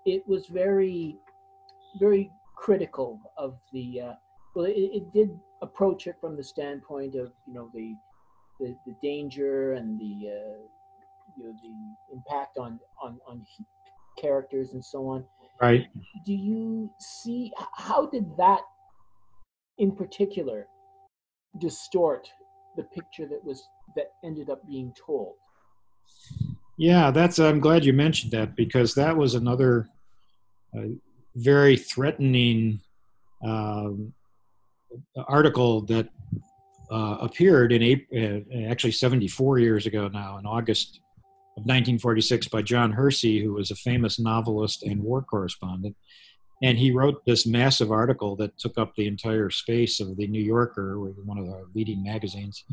[0.05, 1.18] it was very
[1.99, 4.14] very critical of the uh,
[4.55, 5.30] well it, it did
[5.62, 7.93] approach it from the standpoint of you know the
[8.60, 10.57] the, the danger and the uh,
[11.38, 13.45] you know the impact on on on
[14.20, 15.24] characters and so on.
[15.62, 15.88] Right.
[16.26, 18.62] Do you see how did that
[19.78, 20.68] in particular
[21.60, 22.28] distort
[22.78, 25.36] the picture that was that ended up being told?
[26.78, 27.39] Yeah, that's.
[27.39, 29.89] I'm glad you mentioned that because that was another
[30.78, 30.93] uh,
[31.36, 32.80] very threatening
[33.43, 34.14] um,
[35.28, 36.08] article that
[36.91, 41.02] uh, appeared in April, uh, actually 74 years ago now, in August
[41.58, 45.95] of 1946 by John Hersey, who was a famous novelist and war correspondent.
[46.62, 50.41] And he wrote this massive article that took up the entire space of the New
[50.41, 52.66] Yorker, one of the leading magazines.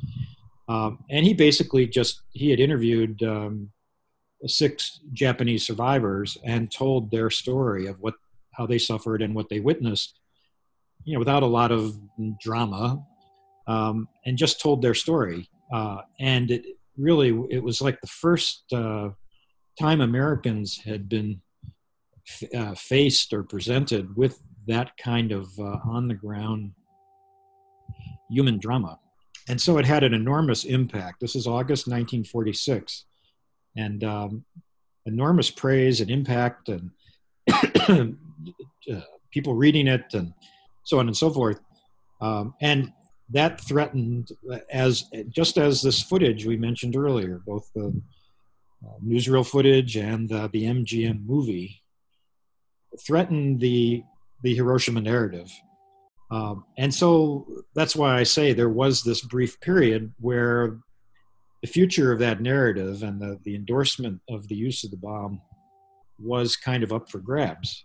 [0.69, 3.71] Um, and he basically just he had interviewed um,
[4.47, 8.15] six Japanese survivors and told their story of what
[8.53, 10.19] how they suffered and what they witnessed,
[11.05, 11.95] you know, without a lot of
[12.41, 13.01] drama,
[13.69, 15.49] um, and just told their story.
[15.73, 16.65] Uh, and it,
[16.97, 19.11] really it was like the first uh,
[19.79, 21.41] time Americans had been
[22.55, 26.73] uh, faced or presented with that kind of uh, on the ground
[28.31, 28.99] human drama.
[29.49, 31.21] And so it had an enormous impact.
[31.21, 33.05] This is August 1946.
[33.77, 34.45] And um,
[35.07, 36.91] enormous praise and impact, and
[38.91, 39.01] uh,
[39.31, 40.33] people reading it, and
[40.85, 41.61] so on and so forth.
[42.21, 42.93] Um, and
[43.31, 44.31] that threatened
[44.71, 48.01] as just as this footage we mentioned earlier, both the
[48.85, 51.83] uh, newsreel footage and uh, the MGM movie,
[53.01, 54.03] threatened the
[54.43, 55.51] the Hiroshima narrative.
[56.31, 60.79] Um, and so that's why I say there was this brief period where
[61.63, 65.41] the future of that narrative and the, the endorsement of the use of the bomb
[66.19, 67.85] was kind of up for grabs.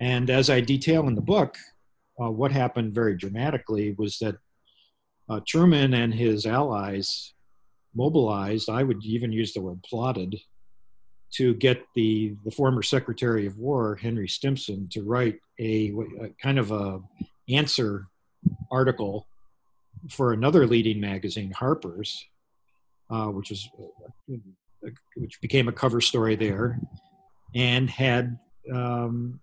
[0.00, 1.56] And as I detail in the book,
[2.20, 4.36] uh, what happened very dramatically was that
[5.28, 7.34] uh, Truman and his allies
[7.94, 10.36] mobilized, I would even use the word plotted,
[11.36, 16.58] to get the, the former Secretary of War, Henry Stimson, to write a, a kind
[16.58, 17.00] of a
[17.48, 18.06] answer
[18.70, 19.26] article
[20.10, 22.24] for another leading magazine, Harper's,
[23.10, 23.68] uh, which was
[24.32, 26.78] uh, which became a cover story there,
[27.54, 28.38] and had
[28.72, 29.40] um,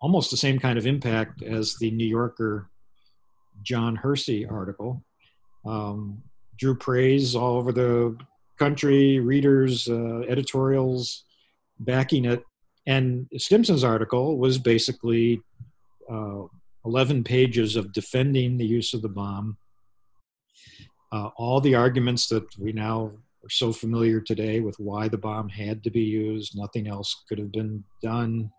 [0.00, 2.70] almost the same kind of impact as the New Yorker
[3.62, 5.02] John Hersey article.
[5.66, 6.22] Um,
[6.56, 8.16] drew praise all over the
[8.58, 11.23] country, readers, uh, editorials
[11.78, 12.42] backing it.
[12.86, 15.40] And Stimson's article was basically
[16.10, 16.42] uh,
[16.84, 19.56] 11 pages of defending the use of the bomb.
[21.12, 23.12] Uh, all the arguments that we now
[23.44, 27.38] are so familiar today with why the bomb had to be used, nothing else could
[27.38, 28.50] have been done,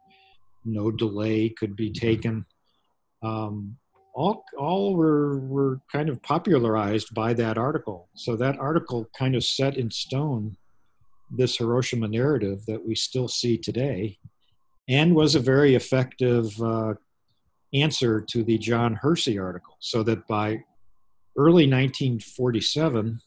[0.64, 2.46] no delay could be taken.
[3.22, 3.78] Um,
[4.14, 8.10] all all were were kind of popularized by that article.
[8.16, 10.56] So that article kind of set in stone
[11.38, 14.18] this Hiroshima narrative that we still see today,
[14.88, 16.94] and was a very effective uh,
[17.74, 19.78] answer to the John Hersey article.
[19.80, 20.64] So that by
[21.38, 23.20] early 1947,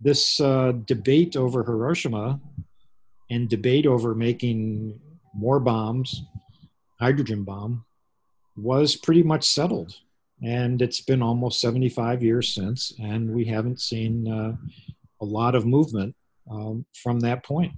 [0.00, 2.40] this uh, debate over Hiroshima
[3.30, 5.00] and debate over making
[5.34, 6.22] more bombs,
[7.00, 7.84] hydrogen bomb,
[8.56, 9.96] was pretty much settled.
[10.42, 14.56] And it's been almost 75 years since, and we haven't seen uh,
[15.20, 16.14] a lot of movement
[16.50, 17.72] um, from that point.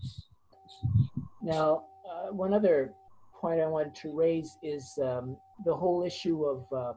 [1.43, 2.95] Now, uh, one other
[3.41, 6.95] point I wanted to raise is um, the whole issue of uh,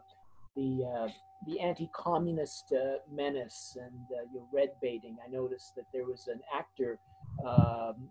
[0.55, 1.07] the uh,
[1.47, 6.39] the anti-communist uh, menace and uh, your red baiting, I noticed that there was an
[6.55, 6.99] actor,
[7.45, 8.09] um,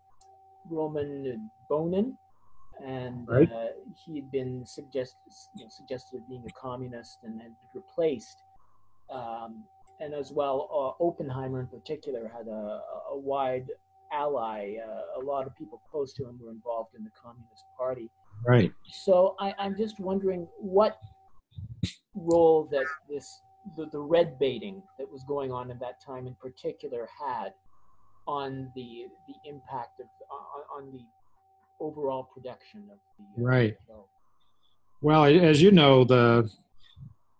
[0.69, 2.17] Roman Bohnen,
[2.85, 3.51] and right.
[3.53, 5.15] uh, he had been suggest,
[5.57, 8.43] you know, suggested being a communist and had replaced.
[9.11, 9.65] Um,
[10.01, 12.81] and as well, uh, Oppenheimer in particular had a,
[13.13, 13.67] a wide
[14.13, 14.75] ally.
[14.85, 18.11] Uh, a lot of people close to him were involved in the Communist Party.
[18.47, 18.73] Right.
[19.05, 20.99] So I, I'm just wondering what
[22.15, 23.41] role that this
[23.77, 27.53] the, the red baiting that was going on at that time in particular had
[28.27, 31.05] on the the impact of on, on the
[31.81, 33.77] overall production of the uh, right.
[33.87, 34.07] Show.
[35.03, 36.51] Well, as you know, the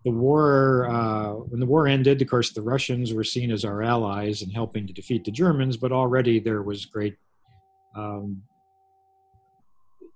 [0.05, 3.83] the war uh, when the war ended, of course, the Russians were seen as our
[3.83, 5.77] allies and helping to defeat the Germans.
[5.77, 7.17] But already there was great
[7.95, 8.43] um,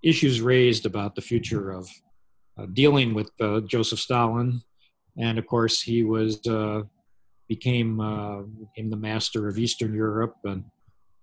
[0.03, 1.89] issues raised about the future of
[2.59, 4.63] uh, dealing with uh, Joseph Stalin,
[5.19, 6.83] and of course he was uh,
[7.49, 10.65] became uh, became the master of Eastern Europe, and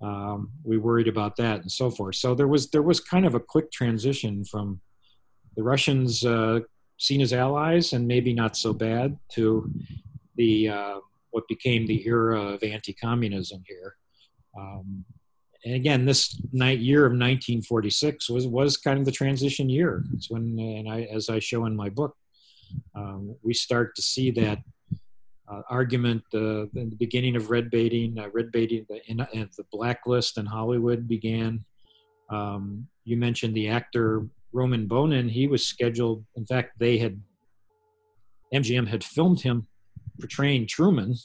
[0.02, 2.16] um, we worried about that and so forth.
[2.16, 4.82] So there was there was kind of a quick transition from
[5.56, 6.60] the Russians uh,
[7.02, 9.70] seen as allies and maybe not so bad to
[10.36, 11.00] the uh,
[11.32, 13.96] what became the era of anti-communism here.
[14.58, 15.04] Um,
[15.66, 20.04] and again, this night year of 1946 was was kind of the transition year.
[20.14, 22.16] It's when, and I, as I show in my book,
[22.96, 24.60] um, we start to see that
[25.52, 28.18] uh, argument uh, in the beginning of red baiting.
[28.18, 31.64] Uh, red baiting, the, in, the blacklist in Hollywood began.
[32.30, 35.30] Um, you mentioned the actor Roman Bohnen.
[35.30, 36.26] He was scheduled.
[36.36, 37.22] In fact, they had
[38.54, 39.68] MGM had filmed him
[40.20, 41.16] portraying Truman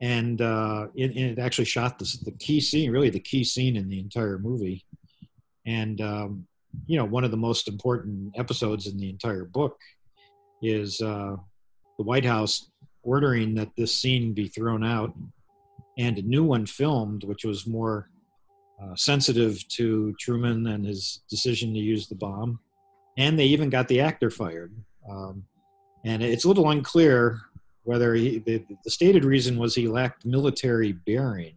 [0.00, 3.88] and uh, it, it, actually shot the, the key scene, really the key scene in
[3.88, 4.84] the entire movie.
[5.66, 6.46] And um,
[6.86, 9.76] you know, one of the most important episodes in the entire book
[10.62, 11.36] is uh,
[11.98, 12.70] the White House
[13.02, 15.14] ordering that this scene be thrown out,
[15.98, 18.09] and a new one filmed, which was more
[18.82, 22.58] uh, sensitive to Truman and his decision to use the bomb.
[23.18, 24.72] And they even got the actor fired.
[25.08, 25.44] Um,
[26.04, 27.40] and it's a little unclear
[27.82, 31.54] whether he the, the, stated reason was he lacked military bearing,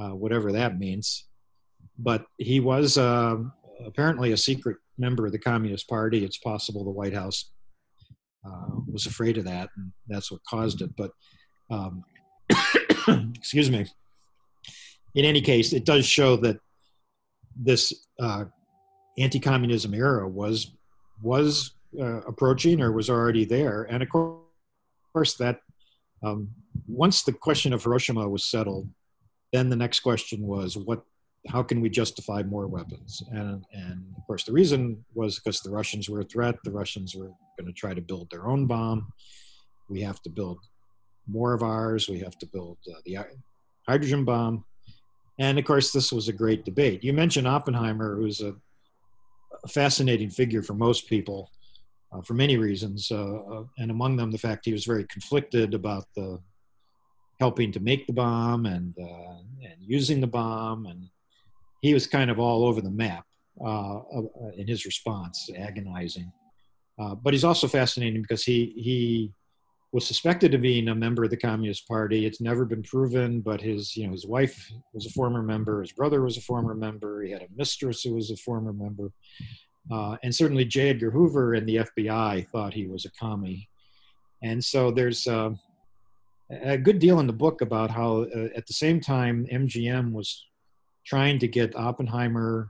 [0.00, 1.26] uh, whatever that means.
[1.98, 3.36] But he was uh,
[3.84, 6.24] apparently a secret member of the Communist Party.
[6.24, 7.50] It's possible the White House
[8.46, 10.90] uh, was afraid of that, and that's what caused it.
[10.96, 11.10] But
[11.70, 12.04] um,
[13.34, 13.86] excuse me.
[15.14, 16.56] In any case, it does show that
[17.56, 18.44] this uh,
[19.18, 20.72] anti-communism era was
[21.22, 25.60] was uh, approaching or was already there, and of course that
[26.24, 26.48] um,
[26.88, 28.88] once the question of Hiroshima was settled,
[29.52, 31.04] then the next question was what
[31.48, 33.22] how can we justify more weapons?
[33.30, 36.54] And, and of course, the reason was because the Russians were a threat.
[36.64, 39.12] The Russians were going to try to build their own bomb.
[39.90, 40.58] We have to build
[41.26, 42.08] more of ours.
[42.08, 43.18] We have to build uh, the
[43.86, 44.64] hydrogen bomb.
[45.38, 47.02] And of course, this was a great debate.
[47.02, 48.54] You mentioned Oppenheimer, who's a,
[49.64, 51.50] a fascinating figure for most people
[52.14, 55.74] uh, for many reasons, uh, uh, and among them the fact he was very conflicted
[55.74, 56.38] about the
[57.40, 61.08] helping to make the bomb and uh, and using the bomb, and
[61.82, 63.24] he was kind of all over the map
[63.64, 64.00] uh,
[64.56, 66.30] in his response, agonizing.
[67.22, 69.32] but he's also fascinating because he he
[69.94, 72.26] was suspected of being a member of the Communist Party.
[72.26, 75.92] It's never been proven, but his, you know, his wife was a former member, his
[75.92, 79.12] brother was a former member, he had a mistress who was a former member.
[79.92, 80.88] Uh, and certainly J.
[80.88, 83.68] Edgar Hoover and the FBI thought he was a commie.
[84.42, 85.50] And so there's uh,
[86.50, 90.44] a good deal in the book about how, uh, at the same time, MGM was
[91.06, 92.68] trying to get Oppenheimer,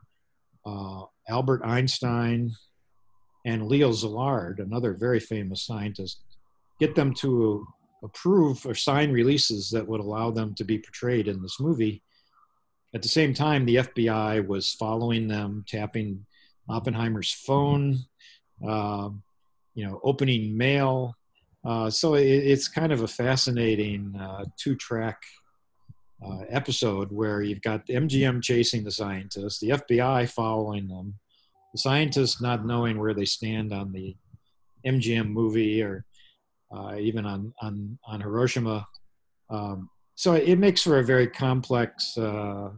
[0.66, 2.52] uh, Albert Einstein,
[3.46, 6.20] and Leo Szilard, another very famous scientist,
[6.80, 7.66] get them to
[8.02, 12.02] approve or sign releases that would allow them to be portrayed in this movie.
[12.94, 16.24] At the same time, the FBI was following them, tapping
[16.68, 17.98] Oppenheimer's phone,
[18.66, 19.10] uh,
[19.74, 21.16] you know, opening mail.
[21.64, 25.20] Uh, so it, it's kind of a fascinating uh, two-track
[26.24, 31.14] uh, episode where you've got MGM chasing the scientists, the FBI following them,
[31.72, 34.14] the scientists not knowing where they stand on the
[34.86, 36.04] MGM movie or
[36.74, 38.86] uh, even on on on Hiroshima.
[39.50, 42.70] Um, so it makes for a very complex uh,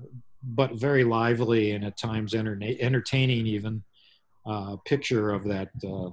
[0.42, 3.82] but very lively and at times enter- entertaining even
[4.46, 6.10] uh, picture of that uh,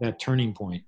[0.00, 0.84] that turning point.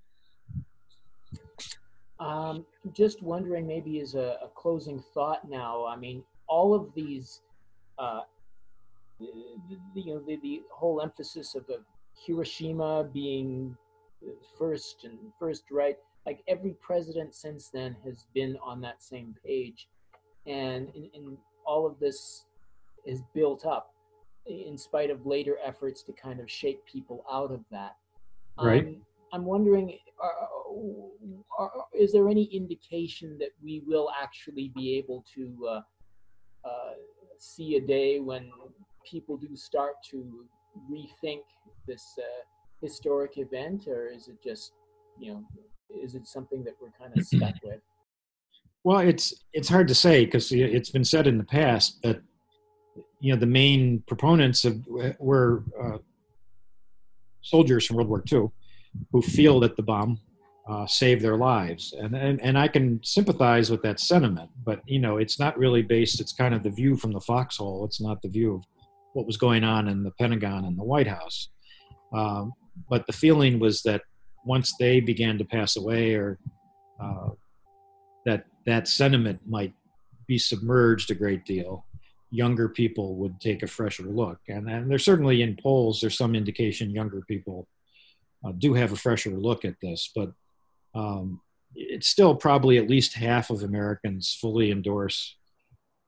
[2.20, 5.84] Um, just wondering, maybe as a, a, closing thought now.
[5.84, 7.40] I mean, all of these,
[7.98, 8.20] uh,
[9.18, 9.26] the,
[9.94, 11.80] you know, the, the whole emphasis of the
[12.14, 13.76] Hiroshima being
[14.56, 15.98] first and first right.
[16.24, 19.88] Like every president since then has been on that same page,
[20.46, 22.46] and in, in all of this
[23.04, 23.94] is built up
[24.46, 27.96] in spite of later efforts to kind of shake people out of that.
[28.60, 28.84] Right.
[28.84, 28.96] Um,
[29.32, 30.32] I'm wondering, are,
[31.58, 35.80] are, is there any indication that we will actually be able to uh,
[36.64, 36.92] uh,
[37.38, 38.50] see a day when
[39.10, 40.44] people do start to
[40.90, 41.40] rethink
[41.86, 42.44] this uh,
[42.80, 44.72] historic event, or is it just,
[45.18, 45.44] you know,
[45.94, 47.80] is it something that we're kind of stuck with?
[48.84, 52.20] Well, it's it's hard to say because it's been said in the past that
[53.20, 54.84] you know the main proponents of
[55.18, 55.98] were uh,
[57.42, 58.48] soldiers from World War II
[59.10, 60.20] who feel that the bomb
[60.68, 64.50] uh, saved their lives, and, and and I can sympathize with that sentiment.
[64.64, 66.20] But you know, it's not really based.
[66.20, 67.84] It's kind of the view from the foxhole.
[67.84, 68.64] It's not the view of
[69.12, 71.50] what was going on in the Pentagon and the White House.
[72.12, 72.52] Um,
[72.88, 74.02] but the feeling was that
[74.44, 76.38] once they began to pass away, or
[77.02, 77.30] uh,
[78.24, 79.72] that that sentiment might
[80.26, 81.84] be submerged a great deal,
[82.30, 84.38] younger people would take a fresher look.
[84.48, 87.68] And, and there's certainly in polls, there's some indication younger people
[88.44, 90.32] uh, do have a fresher look at this, but
[90.94, 91.40] um,
[91.74, 95.36] it's still probably at least half of Americans fully endorse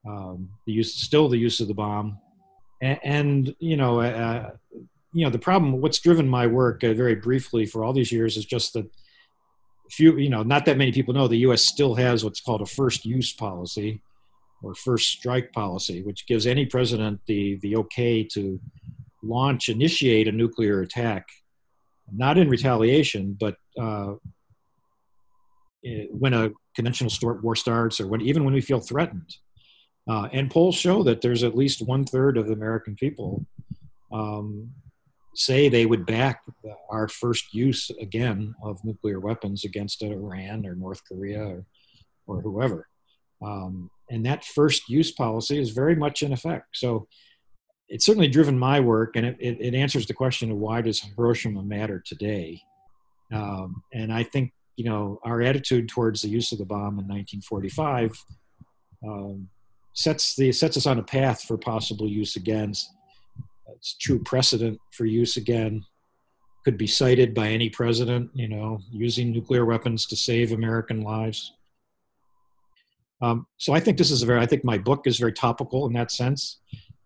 [0.07, 2.19] um, the use, still the use of the bomb.
[2.83, 4.53] And, and you know, uh,
[5.15, 8.37] you know, the problem, what's driven my work uh, very briefly for all these years
[8.37, 8.91] is just that
[9.89, 11.63] few, you know, not that many people know the U.S.
[11.63, 14.03] still has what's called a first use policy
[14.63, 18.61] or first strike policy, which gives any president the the okay to
[19.23, 21.29] launch, initiate a nuclear attack,
[22.13, 24.15] not in retaliation, but uh,
[26.11, 29.37] when a conventional war starts, or when even when we feel threatened.
[30.07, 33.47] Uh, and polls show that there's at least one third of the American people
[34.13, 34.71] um,
[35.35, 36.43] say they would back
[36.91, 41.65] our first use again of nuclear weapons against Iran or North Korea or,
[42.27, 42.89] or whoever.
[43.43, 46.69] Um, and that first use policy is very much in effect.
[46.75, 47.09] So
[47.89, 51.01] it's certainly driven my work, and it, it, it answers the question of why does
[51.01, 52.61] Hiroshima matter today?
[53.33, 57.07] Um, and I think you know our attitude towards the use of the bomb in
[57.07, 58.13] 1945
[59.07, 59.49] um,
[59.93, 62.73] sets the sets us on a path for possible use again
[63.69, 65.85] it's true precedent for use again.
[66.65, 71.53] Could be cited by any president, you know, using nuclear weapons to save American lives.
[73.21, 75.87] Um, so I think this is a very, I think my book is very topical
[75.87, 76.61] in that sense,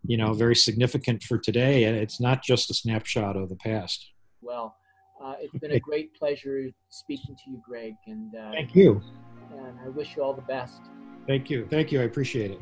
[0.05, 1.85] you know, very significant for today.
[1.85, 4.07] It's not just a snapshot of the past.
[4.41, 4.77] Well,
[5.23, 7.95] uh, it's been a great pleasure speaking to you, Greg.
[8.07, 9.03] And uh, thank you.
[9.53, 10.81] And I wish you all the best.
[11.27, 11.67] Thank you.
[11.69, 12.01] Thank you.
[12.01, 12.61] I appreciate it.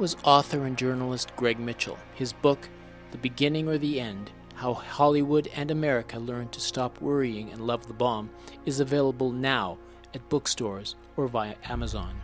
[0.00, 1.98] Was author and journalist Greg Mitchell.
[2.14, 2.70] His book,
[3.10, 7.86] The Beginning or the End How Hollywood and America Learned to Stop Worrying and Love
[7.86, 8.30] the Bomb,
[8.64, 9.76] is available now
[10.14, 12.18] at bookstores or via Amazon.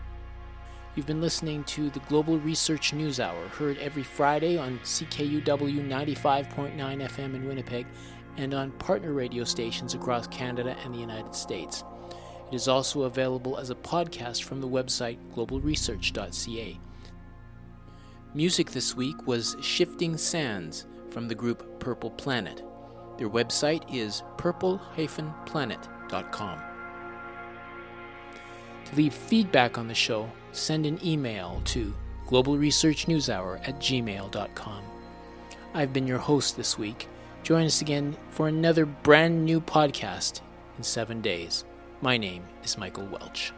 [0.94, 6.76] You've been listening to the Global Research News Hour, heard every Friday on CKUW 95.9
[6.76, 7.86] FM in Winnipeg
[8.38, 11.84] and on partner radio stations across Canada and the United States.
[12.50, 16.80] It is also available as a podcast from the website globalresearch.ca.
[18.36, 22.62] Music this week was Shifting Sands from the group Purple Planet.
[23.16, 26.60] Their website is purple-planet.com.
[28.84, 31.94] To leave feedback on the show, send an email to
[32.26, 34.82] globalresearchnewshour at gmail.com.
[35.72, 37.08] I've been your host this week.
[37.42, 40.42] Join us again for another brand new podcast
[40.76, 41.64] in seven days.
[42.02, 43.54] My name is Michael Welch.